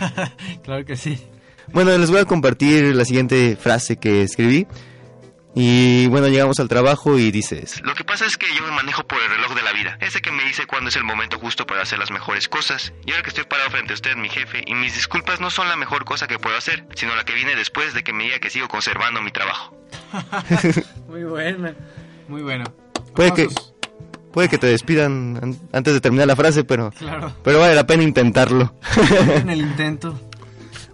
claro 0.63 0.85
que 0.85 0.95
sí. 0.95 1.19
Bueno, 1.73 1.99
les 1.99 2.09
voy 2.09 2.21
a 2.21 2.25
compartir 2.25 2.95
la 2.95 3.05
siguiente 3.05 3.57
frase 3.61 3.97
que 3.97 4.23
escribí. 4.23 4.69
Y 5.57 6.09
bueno, 6.09 6.27
llegamos 6.29 6.59
al 6.59 6.69
trabajo 6.69 7.17
y 7.17 7.31
dices, 7.31 7.81
lo 7.85 7.95
que 7.95 8.03
pasa 8.03 8.27
es 8.27 8.37
que 8.37 8.47
yo 8.57 8.65
me 8.65 8.73
manejo 8.73 9.05
por 9.05 9.23
el 9.23 9.29
reloj 9.29 9.55
de 9.55 9.63
la 9.63 9.73
vida, 9.73 9.97
ese 10.01 10.21
que 10.21 10.33
me 10.33 10.43
dice 10.45 10.67
cuándo 10.67 10.89
es 10.89 10.97
el 10.97 11.05
momento 11.05 11.39
justo 11.39 11.65
para 11.65 11.83
hacer 11.83 11.99
las 11.99 12.11
mejores 12.11 12.49
cosas. 12.49 12.93
Y 13.07 13.13
ahora 13.13 13.23
que 13.23 13.29
estoy 13.29 13.45
parado 13.45 13.71
frente 13.71 13.93
a 13.93 13.95
usted, 13.95 14.17
mi 14.17 14.29
jefe, 14.29 14.65
y 14.67 14.75
mis 14.75 14.95
disculpas 14.95 15.41
no 15.41 15.51
son 15.51 15.69
la 15.69 15.77
mejor 15.77 16.05
cosa 16.05 16.27
que 16.27 16.39
puedo 16.41 16.57
hacer, 16.57 16.85
sino 16.97 17.15
la 17.15 17.25
que 17.25 17.35
viene 17.35 17.55
después 17.55 17.95
de 17.95 18.03
que 18.03 18.13
me 18.13 18.25
diga 18.25 18.41
que 18.41 18.51
sigo 18.51 18.67
conservando 18.67 19.23
mi 19.23 19.31
trabajo. 19.31 19.77
muy 21.09 21.23
buena, 21.23 21.75
muy 22.27 22.43
bueno. 22.43 22.65
Puede 23.15 23.33
que, 23.33 23.49
puede 24.33 24.49
que 24.49 24.59
te 24.59 24.67
despidan 24.67 25.57
antes 25.73 25.95
de 25.95 26.01
terminar 26.01 26.27
la 26.27 26.35
frase, 26.35 26.65
pero, 26.65 26.93
pero 27.45 27.61
vale 27.61 27.77
la 27.77 27.87
pena 27.87 28.03
intentarlo. 28.03 28.75
en 29.37 29.51
el 29.51 29.61
intento. 29.61 30.19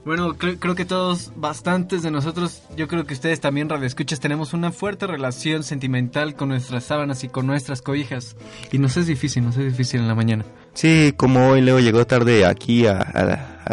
Bueno, 0.05 0.35
creo, 0.35 0.75
que 0.75 0.87
todos, 0.87 1.31
bastantes 1.37 2.03
de 2.03 2.11
nosotros, 2.11 2.63
yo 2.75 2.89
creo 2.89 3.05
que 3.05 3.13
ustedes 3.13 3.39
también, 3.41 3.69
radioescuchas, 3.69 4.19
tenemos 4.19 4.55
una 4.55 4.73
fuerte 4.73 5.07
relación 5.07 5.63
sentimental 5.63 6.35
con 6.35 6.49
nuestras 6.49 6.85
sábanas 6.85 7.23
y 7.23 7.29
con 7.29 7.47
nuestras 7.47 7.83
cobijas. 7.83 8.35
Y 8.73 8.79
nos 8.79 8.97
es 8.97 9.07
difícil, 9.07 9.45
nos 9.45 9.59
es 9.59 9.65
difícil 9.65 10.01
en 10.01 10.09
la 10.09 10.15
mañana. 10.15 10.47
Sí, 10.73 11.13
como 11.17 11.49
hoy 11.49 11.61
Leo 11.61 11.81
llegó 11.81 12.07
tarde 12.07 12.47
aquí 12.47 12.87
a, 12.87 12.95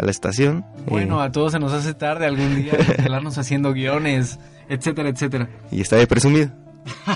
la, 0.02 0.10
estación. 0.10 0.66
Bueno, 0.86 1.22
eh, 1.22 1.26
a 1.26 1.32
todos 1.32 1.52
se 1.52 1.58
nos 1.58 1.72
hace 1.72 1.94
tarde 1.94 2.26
algún 2.26 2.56
día 2.56 2.72
quedarnos 2.76 3.38
haciendo 3.38 3.72
guiones, 3.72 4.38
etcétera, 4.68 5.08
etcétera. 5.08 5.48
Y 5.72 5.80
está 5.80 5.96
de 5.96 6.06
presumido. 6.06 6.50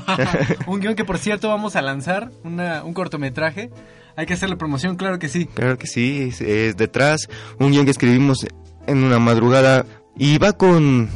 un 0.66 0.80
guion 0.80 0.94
que 0.94 1.04
por 1.04 1.18
cierto 1.18 1.48
vamos 1.48 1.76
a 1.76 1.82
lanzar, 1.82 2.30
un 2.44 2.94
cortometraje. 2.94 3.70
Hay 4.16 4.26
que 4.26 4.34
hacerle 4.34 4.56
promoción, 4.56 4.96
claro 4.96 5.18
que 5.18 5.28
sí. 5.28 5.46
Claro 5.46 5.78
que 5.78 5.86
sí, 5.86 6.30
es 6.40 6.76
detrás. 6.76 7.28
Un 7.58 7.72
guion 7.72 7.84
que 7.84 7.90
escribimos 7.90 8.46
en 8.86 9.04
una 9.04 9.18
madrugada 9.18 9.86
y 10.16 10.38
va 10.38 10.52
con, 10.52 11.08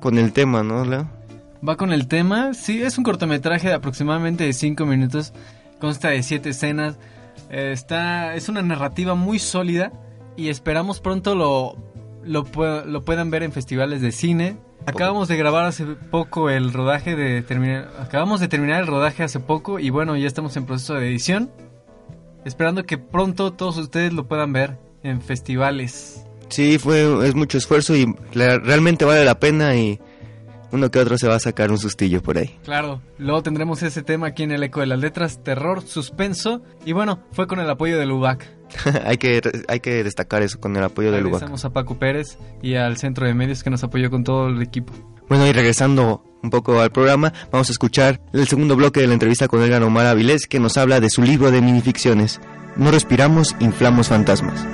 con 0.00 0.18
el 0.18 0.32
tema, 0.32 0.62
¿no? 0.62 0.84
Va 1.66 1.76
con 1.76 1.92
el 1.92 2.08
tema, 2.08 2.54
sí, 2.54 2.82
es 2.82 2.98
un 2.98 3.04
cortometraje 3.04 3.68
de 3.68 3.74
aproximadamente 3.74 4.44
de 4.44 4.52
5 4.52 4.84
minutos, 4.84 5.32
consta 5.80 6.08
de 6.08 6.22
7 6.22 6.50
escenas, 6.50 6.98
está, 7.50 8.34
es 8.34 8.48
una 8.48 8.62
narrativa 8.62 9.14
muy 9.14 9.38
sólida 9.38 9.92
y 10.36 10.48
esperamos 10.48 11.00
pronto 11.00 11.34
lo, 11.34 11.76
lo, 12.24 12.44
lo 12.84 13.04
puedan 13.04 13.30
ver 13.30 13.42
en 13.42 13.52
festivales 13.52 14.00
de 14.00 14.12
cine. 14.12 14.56
Acabamos 14.86 15.28
de 15.28 15.36
grabar 15.36 15.66
hace 15.66 15.86
poco 15.86 16.50
el 16.50 16.72
rodaje 16.72 17.14
de 17.14 17.42
terminar, 17.42 17.92
acabamos 18.00 18.40
de 18.40 18.48
terminar 18.48 18.80
el 18.80 18.88
rodaje 18.88 19.22
hace 19.22 19.38
poco 19.38 19.78
y 19.78 19.90
bueno, 19.90 20.16
ya 20.16 20.26
estamos 20.26 20.56
en 20.56 20.66
proceso 20.66 20.94
de 20.94 21.06
edición, 21.06 21.52
esperando 22.44 22.84
que 22.84 22.98
pronto 22.98 23.52
todos 23.52 23.78
ustedes 23.78 24.12
lo 24.12 24.26
puedan 24.26 24.52
ver 24.52 24.78
en 25.04 25.22
festivales. 25.22 26.26
Sí, 26.52 26.78
fue, 26.78 27.26
es 27.26 27.34
mucho 27.34 27.56
esfuerzo 27.56 27.96
y 27.96 28.06
realmente 28.34 29.06
vale 29.06 29.24
la 29.24 29.40
pena 29.40 29.74
y 29.74 29.98
uno 30.70 30.90
que 30.90 30.98
otro 30.98 31.16
se 31.16 31.26
va 31.26 31.36
a 31.36 31.40
sacar 31.40 31.70
un 31.70 31.78
sustillo 31.78 32.22
por 32.22 32.36
ahí. 32.36 32.58
Claro, 32.62 33.00
luego 33.16 33.42
tendremos 33.42 33.82
ese 33.82 34.02
tema 34.02 34.28
aquí 34.28 34.42
en 34.42 34.52
el 34.52 34.62
Eco 34.62 34.80
de 34.80 34.86
las 34.86 34.98
Letras, 34.98 35.42
terror, 35.42 35.82
suspenso 35.82 36.62
y 36.84 36.92
bueno, 36.92 37.20
fue 37.32 37.46
con 37.46 37.58
el 37.58 37.70
apoyo 37.70 37.98
del 37.98 38.12
UBAC. 38.12 38.46
hay, 39.04 39.16
que, 39.16 39.40
hay 39.66 39.80
que 39.80 40.04
destacar 40.04 40.42
eso, 40.42 40.60
con 40.60 40.76
el 40.76 40.84
apoyo 40.84 41.10
del 41.10 41.22
UBAC. 41.24 41.36
Agradecemos 41.36 41.64
a 41.64 41.70
Paco 41.70 41.98
Pérez 41.98 42.36
y 42.62 42.74
al 42.74 42.98
Centro 42.98 43.26
de 43.26 43.32
Medios 43.32 43.62
que 43.62 43.70
nos 43.70 43.82
apoyó 43.82 44.10
con 44.10 44.22
todo 44.22 44.48
el 44.48 44.60
equipo. 44.60 44.92
Bueno, 45.30 45.46
y 45.46 45.52
regresando 45.52 46.22
un 46.42 46.50
poco 46.50 46.80
al 46.80 46.92
programa, 46.92 47.32
vamos 47.50 47.70
a 47.70 47.72
escuchar 47.72 48.20
el 48.34 48.46
segundo 48.46 48.76
bloque 48.76 49.00
de 49.00 49.06
la 49.06 49.14
entrevista 49.14 49.48
con 49.48 49.62
Elga 49.62 49.82
Omar 49.82 50.04
Avilés 50.04 50.46
que 50.46 50.60
nos 50.60 50.76
habla 50.76 51.00
de 51.00 51.08
su 51.08 51.22
libro 51.22 51.50
de 51.50 51.62
minificciones. 51.62 52.42
No 52.76 52.90
respiramos, 52.90 53.56
inflamos 53.60 54.08
fantasmas. 54.08 54.66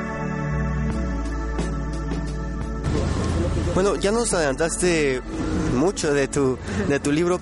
Bueno, 3.79 3.95
ya 3.95 4.11
nos 4.11 4.35
adelantaste 4.35 5.23
mucho 5.77 6.13
de 6.13 6.27
tu, 6.27 6.59
de 6.89 6.99
tu 6.99 7.13
libro, 7.13 7.39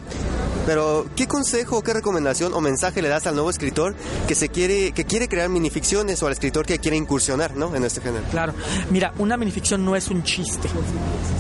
pero 0.67 1.07
¿qué 1.17 1.27
consejo, 1.27 1.83
qué 1.83 1.95
recomendación 1.95 2.53
o 2.53 2.61
mensaje 2.61 3.01
le 3.01 3.09
das 3.09 3.27
al 3.27 3.37
nuevo 3.37 3.49
escritor 3.49 3.95
que 4.29 4.35
se 4.35 4.51
quiere, 4.51 4.93
que 4.93 5.07
quiere 5.07 5.29
crear 5.29 5.49
minificciones 5.49 6.23
o 6.23 6.27
al 6.27 6.35
escritor 6.35 6.67
que 6.67 6.79
quiere 6.79 6.99
incursionar 6.99 7.57
¿no? 7.57 7.75
en 7.75 7.85
este 7.85 8.03
género? 8.03 8.27
Claro, 8.31 8.53
mira, 8.91 9.15
una 9.17 9.39
minificción 9.39 9.83
no 9.83 9.97
es 9.97 10.09
un 10.09 10.25
chiste, 10.25 10.69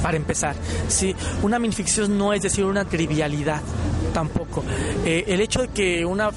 para 0.02 0.16
empezar. 0.16 0.56
Sí, 0.88 1.14
una 1.42 1.58
minificción 1.58 2.16
no 2.16 2.32
es 2.32 2.40
decir 2.40 2.64
una 2.64 2.86
trivialidad, 2.86 3.60
tampoco. 4.14 4.64
Eh, 5.04 5.24
el 5.26 5.42
hecho 5.42 5.60
de 5.60 5.68
que 5.68 6.06
una 6.06 6.30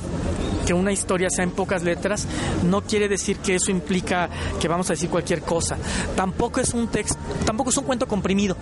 que 0.70 0.74
una 0.76 0.92
historia 0.92 1.32
sea 1.32 1.44
en 1.44 1.50
pocas 1.50 1.82
letras, 1.82 2.28
no 2.64 2.82
quiere 2.82 3.08
decir 3.08 3.38
que 3.38 3.56
eso 3.56 3.72
implica 3.72 4.30
que 4.60 4.68
vamos 4.68 4.88
a 4.92 4.94
decir 4.94 5.10
cualquier 5.10 5.42
cosa. 5.42 5.80
Tampoco 6.16 6.60
es 6.60 6.76
un 6.76 6.90
texto, 6.90 7.18
tampoco 7.44 7.72
es 7.72 7.78
un 7.78 7.86
cuento 7.86 8.08
comprimido. 8.08 8.56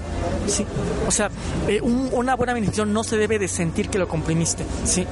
¿sí? 0.48 0.66
O 1.06 1.12
sea, 1.12 1.30
eh, 1.68 1.82
una 1.82 2.38
buena 2.38 2.54
minificción 2.54 2.94
no 2.94 3.04
se 3.04 3.18
debe 3.18 3.40
de 3.40 3.50
sentir 3.50 3.90
que 3.90 4.00
lo 4.00 4.08
comprimiste. 4.08 4.66
¿sí? 4.86 5.06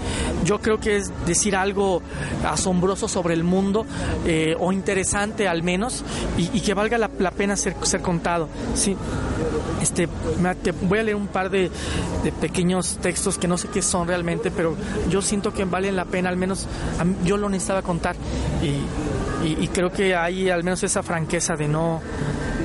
Yo 0.46 0.62
creo 0.62 0.80
que 0.80 0.96
es 0.96 1.12
decir 1.26 1.58
algo 1.58 2.02
asombroso 2.46 3.10
sobre 3.10 3.34
el 3.34 3.44
mundo 3.44 3.86
eh, 4.26 4.56
o 4.58 4.72
interesante 4.72 5.50
al 5.50 5.64
menos 5.64 6.02
y, 6.38 6.62
que 6.62 6.74
valga 6.74 6.98
la, 6.98 7.10
pena 7.32 7.58
ser, 7.58 7.76
ser 7.82 8.00
contado. 8.00 8.48
¿sí? 8.74 8.96
Este, 9.82 10.08
te 10.64 10.72
voy 10.72 11.00
a 11.00 11.04
leer 11.04 11.16
un 11.16 11.28
par 11.28 11.50
de, 11.50 11.72
pequeños 12.42 12.98
textos 13.02 13.38
que 13.38 13.48
no 13.48 13.58
sé 13.58 13.68
qué 13.68 13.82
son 13.82 14.08
realmente, 14.08 14.52
pero 14.52 14.76
yo 15.10 15.22
siento 15.22 15.54
que 15.54 15.66
valen 15.66 15.96
la 15.96 16.06
pena, 16.06 16.30
al 16.30 16.38
menos 16.38 16.68
yo 17.24 17.38
lo 17.38 17.50
necesitaba 17.50 17.82
contar 17.82 18.16
y, 18.62 19.68
creo 19.68 19.92
que 19.92 20.16
hay 20.16 20.50
al 20.50 20.64
menos 20.64 20.82
esa 20.84 21.04
franqueza 21.04 21.56
de 21.56 21.68
no, 21.68 22.02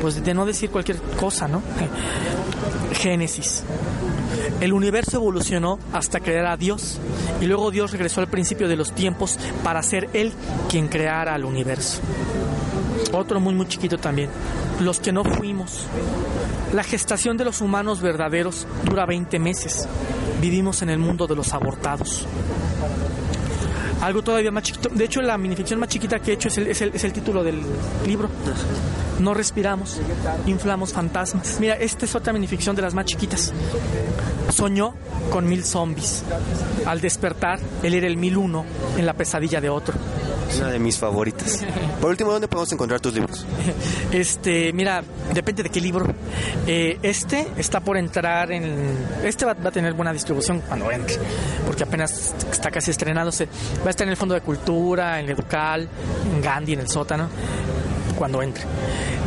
pues 0.01 0.25
de 0.25 0.33
no 0.33 0.47
decir 0.47 0.71
cualquier 0.71 0.99
cosa, 1.19 1.49
¿no? 1.49 1.63
Génesis. 2.93 3.65
El 4.61 4.73
universo 4.73 5.17
evolucionó 5.17 5.79
hasta 5.93 6.21
crear 6.21 6.47
a 6.47 6.57
Dios 6.57 7.01
y 7.41 7.47
luego 7.47 7.71
Dios 7.71 7.93
regresó 7.93 8.21
al 8.21 8.29
principio 8.29 8.69
de 8.69 8.77
los 8.77 8.93
tiempos 8.93 9.39
para 9.65 9.83
ser 9.83 10.09
Él 10.13 10.33
quien 10.69 10.89
creara 10.89 11.35
al 11.35 11.45
universo. 11.45 12.01
Otro 13.13 13.41
muy 13.41 13.55
muy 13.55 13.67
chiquito 13.67 13.99
también. 13.99 14.31
Los 14.81 15.01
que 15.01 15.13
no 15.13 15.25
fuimos. 15.25 15.87
La 16.73 16.85
gestación 16.85 17.37
de 17.37 17.45
los 17.45 17.61
humanos 17.61 18.01
verdaderos 18.01 18.67
dura 18.85 19.07
20 19.07 19.39
meses. 19.39 19.89
Vivimos 20.41 20.83
en 20.83 20.91
el 20.91 20.99
mundo 20.99 21.27
de 21.27 21.35
los 21.37 21.53
abortados. 21.53 22.27
Algo 24.01 24.23
todavía 24.23 24.51
más 24.51 24.63
chiquito. 24.63 24.89
De 24.89 25.05
hecho, 25.05 25.21
la 25.21 25.37
minificción 25.37 25.79
más 25.79 25.89
chiquita 25.89 26.21
que 26.21 26.31
he 26.31 26.35
hecho 26.35 26.49
es 26.49 26.57
el, 26.59 26.67
es 26.69 26.81
el, 26.81 26.95
es 26.95 27.05
el 27.05 27.13
título 27.13 27.45
del 27.45 27.61
libro. 28.07 28.31
No 29.19 29.35
respiramos, 29.35 30.01
inflamos 30.47 30.95
fantasmas. 30.95 31.59
Mira, 31.61 31.75
esta 31.75 32.07
es 32.07 32.15
otra 32.15 32.33
minificción 32.33 32.75
de 32.75 32.83
las 32.83 32.95
más 32.95 33.05
chiquitas. 33.05 33.53
Soñó 34.51 34.95
con 35.31 35.47
mil 35.47 35.65
zombies. 35.65 36.25
Al 36.87 37.03
despertar, 37.03 37.59
él 37.83 37.93
era 37.93 38.07
el 38.07 38.17
mil 38.17 38.39
uno 38.39 38.65
en 38.97 39.05
la 39.05 39.13
pesadilla 39.13 39.61
de 39.61 39.69
otro. 39.69 39.95
Una 40.59 40.69
de 40.71 40.79
mis 40.79 40.99
favoritas. 40.99 41.65
Por 42.01 42.11
último, 42.11 42.33
¿dónde 42.33 42.49
podemos 42.49 42.73
encontrar 42.73 43.01
tus 43.01 43.15
libros? 43.15 43.47
Este, 44.11 44.73
mira, 44.73 45.03
depende 45.33 45.63
de 45.63 45.71
qué 45.71 45.81
libro. 45.81 46.07
Eh, 46.67 46.99
este 47.03 47.47
está 47.57 47.81
por 47.81 47.97
entrar 47.97 48.51
en. 48.53 48.97
Este 49.23 49.45
va, 49.45 49.53
a 49.53 49.71
tener 49.71 49.93
buena 49.95 50.13
distribución 50.13 50.61
cuando 50.61 50.91
entre, 50.91 51.17
porque 51.67 51.85
apenas 51.85 52.35
está 52.51 52.71
casi 52.71 52.91
estrenándose. 52.91 53.47
Va 53.83 53.87
a 53.87 53.91
estar 53.91 54.07
en 54.07 54.11
el 54.11 54.17
Fondo 54.17 54.35
de 54.35 54.41
Cultura, 54.41 55.21
en 55.21 55.27
el 55.27 55.33
Educal, 55.33 55.89
en 56.35 56.43
Gandhi, 56.43 56.73
en 56.73 56.81
el 56.81 56.89
sótano, 56.89 57.29
cuando 58.17 58.43
entre. 58.43 58.65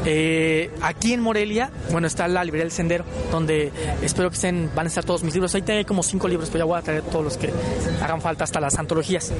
Eh, 0.05 0.71
aquí 0.81 1.13
en 1.13 1.21
Morelia, 1.21 1.71
bueno, 1.91 2.07
está 2.07 2.27
la 2.27 2.43
librería 2.43 2.65
del 2.65 2.71
Sendero, 2.71 3.05
donde 3.31 3.71
espero 4.01 4.29
que 4.29 4.35
estén, 4.35 4.69
van 4.75 4.85
a 4.85 4.89
estar 4.89 5.03
todos 5.03 5.23
mis 5.23 5.33
libros. 5.33 5.53
Ahí 5.55 5.63
hay 5.67 5.85
como 5.85 6.03
cinco 6.03 6.27
libros, 6.27 6.49
pero 6.49 6.65
ya 6.65 6.65
voy 6.65 6.79
a 6.79 6.81
traer 6.81 7.03
todos 7.03 7.23
los 7.23 7.37
que 7.37 7.51
hagan 8.01 8.21
falta, 8.21 8.43
hasta 8.43 8.59
las 8.59 8.77
antologías. 8.77 9.31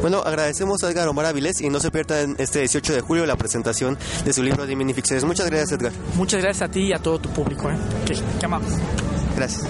Bueno, 0.00 0.18
agradecemos 0.24 0.82
a 0.84 0.90
Edgar 0.90 1.08
Omar 1.08 1.26
Avilés 1.26 1.60
y 1.60 1.68
no 1.68 1.80
se 1.80 1.90
pierdan 1.90 2.36
este 2.38 2.60
18 2.60 2.94
de 2.94 3.00
julio 3.00 3.26
la 3.26 3.36
presentación 3.36 3.98
de 4.24 4.32
su 4.32 4.42
libro 4.42 4.66
de 4.66 4.76
minificciones. 4.76 5.24
Muchas 5.24 5.50
gracias, 5.50 5.72
Edgar. 5.72 5.92
Muchas 6.16 6.42
gracias 6.42 6.68
a 6.68 6.70
ti 6.70 6.80
y 6.82 6.92
a 6.92 6.98
todo 6.98 7.18
tu 7.18 7.30
público. 7.30 7.70
¿eh? 7.70 7.76
Que, 8.06 8.14
que 8.38 8.46
amamos. 8.46 8.72
Gracias. 9.36 9.66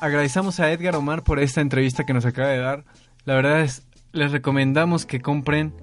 Agradecemos 0.00 0.58
a 0.58 0.72
Edgar 0.72 0.96
Omar 0.96 1.22
por 1.22 1.38
esta 1.38 1.60
entrevista 1.60 2.04
que 2.04 2.12
nos 2.12 2.24
acaba 2.24 2.48
de 2.48 2.58
dar. 2.58 2.84
La 3.24 3.34
verdad 3.34 3.60
es, 3.60 3.82
les 4.12 4.30
recomendamos 4.30 5.06
que 5.06 5.20
compren 5.20 5.74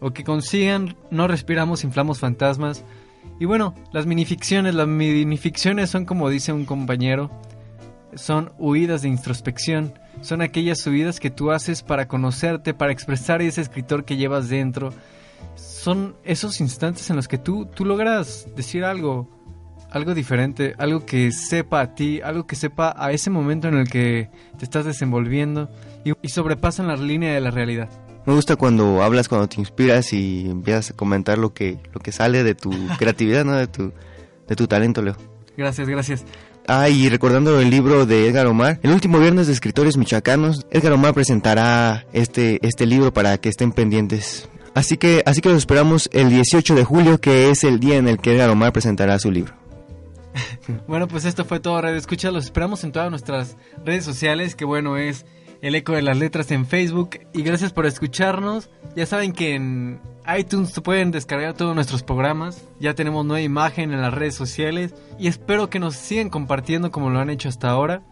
o 0.00 0.12
que 0.12 0.24
consigan 0.24 0.96
No 1.10 1.28
respiramos, 1.28 1.84
inflamos 1.84 2.18
fantasmas. 2.18 2.84
Y 3.40 3.46
bueno, 3.46 3.74
las 3.92 4.06
minificciones, 4.06 4.74
las 4.74 4.86
minificciones 4.86 5.90
son 5.90 6.04
como 6.04 6.28
dice 6.28 6.52
un 6.52 6.66
compañero, 6.66 7.30
son 8.14 8.52
huidas 8.58 9.02
de 9.02 9.08
introspección, 9.08 9.94
son 10.20 10.40
aquellas 10.40 10.86
huidas 10.86 11.20
que 11.20 11.30
tú 11.30 11.50
haces 11.50 11.82
para 11.82 12.06
conocerte, 12.06 12.74
para 12.74 12.92
expresar 12.92 13.42
ese 13.42 13.60
escritor 13.60 14.04
que 14.04 14.16
llevas 14.16 14.48
dentro. 14.48 14.92
Son 15.56 16.16
esos 16.24 16.60
instantes 16.60 17.10
en 17.10 17.16
los 17.16 17.28
que 17.28 17.38
tú, 17.38 17.66
tú 17.66 17.84
logras 17.84 18.46
decir 18.54 18.84
algo, 18.84 19.28
algo 19.90 20.14
diferente, 20.14 20.74
algo 20.78 21.04
que 21.04 21.32
sepa 21.32 21.80
a 21.80 21.94
ti, 21.94 22.20
algo 22.20 22.46
que 22.46 22.56
sepa 22.56 22.94
a 22.96 23.12
ese 23.12 23.30
momento 23.30 23.68
en 23.68 23.74
el 23.74 23.88
que 23.88 24.30
te 24.58 24.64
estás 24.64 24.84
desenvolviendo 24.84 25.70
y, 26.04 26.12
y 26.22 26.28
sobrepasan 26.28 26.86
la 26.86 26.96
línea 26.96 27.34
de 27.34 27.40
la 27.40 27.50
realidad. 27.50 27.88
Me 28.26 28.32
gusta 28.32 28.56
cuando 28.56 29.02
hablas, 29.02 29.28
cuando 29.28 29.48
te 29.48 29.60
inspiras 29.60 30.12
y 30.12 30.46
empiezas 30.48 30.90
a 30.90 30.94
comentar 30.94 31.36
lo 31.36 31.52
que, 31.52 31.78
lo 31.92 32.00
que 32.00 32.10
sale 32.10 32.42
de 32.42 32.54
tu 32.54 32.70
creatividad, 32.98 33.44
¿no? 33.44 33.54
De 33.54 33.66
tu, 33.66 33.92
de 34.48 34.56
tu 34.56 34.66
talento, 34.66 35.02
Leo. 35.02 35.16
Gracias, 35.56 35.88
gracias. 35.88 36.24
Ah, 36.66 36.88
y 36.88 37.10
recordando 37.10 37.60
el 37.60 37.68
libro 37.68 38.06
de 38.06 38.26
Edgar 38.26 38.46
Omar, 38.46 38.80
el 38.82 38.90
último 38.90 39.18
viernes 39.18 39.46
de 39.46 39.52
escritores 39.52 39.98
michoacanos, 39.98 40.66
Edgar 40.70 40.94
Omar 40.94 41.12
presentará 41.12 42.06
este, 42.14 42.66
este 42.66 42.86
libro 42.86 43.12
para 43.12 43.36
que 43.36 43.50
estén 43.50 43.72
pendientes. 43.72 44.48
Así 44.74 44.96
que, 44.96 45.22
así 45.26 45.42
que 45.42 45.50
los 45.50 45.58
esperamos 45.58 46.08
el 46.12 46.30
18 46.30 46.74
de 46.74 46.84
julio, 46.84 47.20
que 47.20 47.50
es 47.50 47.62
el 47.64 47.78
día 47.80 47.96
en 47.96 48.08
el 48.08 48.18
que 48.18 48.34
Edgar 48.34 48.48
Omar 48.48 48.72
presentará 48.72 49.18
su 49.18 49.30
libro. 49.30 49.52
bueno, 50.88 51.06
pues 51.06 51.26
esto 51.26 51.44
fue 51.44 51.60
todo, 51.60 51.80
Radio 51.80 51.98
Escucha. 51.98 52.30
Los 52.30 52.44
esperamos 52.44 52.82
en 52.82 52.92
todas 52.92 53.10
nuestras 53.10 53.58
redes 53.84 54.04
sociales, 54.04 54.54
que 54.54 54.64
bueno, 54.64 54.96
es 54.96 55.26
el 55.64 55.74
eco 55.74 55.94
de 55.94 56.02
las 56.02 56.18
letras 56.18 56.50
en 56.50 56.66
Facebook. 56.66 57.20
Y 57.32 57.42
gracias 57.42 57.72
por 57.72 57.86
escucharnos. 57.86 58.68
Ya 58.94 59.06
saben 59.06 59.32
que 59.32 59.54
en 59.54 59.98
iTunes 60.38 60.68
se 60.68 60.82
pueden 60.82 61.10
descargar 61.10 61.54
todos 61.54 61.74
nuestros 61.74 62.02
programas. 62.02 62.62
Ya 62.80 62.92
tenemos 62.92 63.24
nueva 63.24 63.40
imagen 63.40 63.90
en 63.90 64.02
las 64.02 64.12
redes 64.12 64.34
sociales. 64.34 64.94
Y 65.18 65.26
espero 65.26 65.70
que 65.70 65.78
nos 65.78 65.96
sigan 65.96 66.28
compartiendo 66.28 66.90
como 66.90 67.08
lo 67.08 67.18
han 67.18 67.30
hecho 67.30 67.48
hasta 67.48 67.70
ahora. 67.70 68.02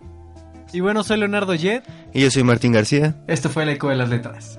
Y 0.72 0.80
bueno, 0.80 1.04
soy 1.04 1.18
Leonardo 1.18 1.54
Jet. 1.54 1.84
Y 2.14 2.22
yo 2.22 2.30
soy 2.30 2.42
Martín 2.42 2.72
García. 2.72 3.22
Esto 3.26 3.50
fue 3.50 3.64
el 3.64 3.68
eco 3.68 3.90
de 3.90 3.96
las 3.96 4.08
letras. 4.08 4.58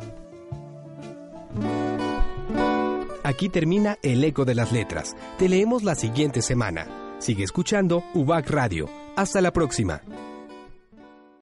Aquí 3.24 3.50
termina 3.50 3.98
el 4.04 4.24
eco 4.24 4.46
de 4.46 4.54
las 4.54 4.72
letras. 4.72 5.16
Te 5.40 5.50
leemos 5.50 5.82
la 5.82 5.96
siguiente 5.96 6.44
semana. 6.44 6.86
Sigue 7.18 7.44
escuchando 7.44 8.04
UBAC 8.14 8.52
Radio. 8.52 8.88
Hasta 9.16 9.42
la 9.42 9.52
próxima. 9.52 10.04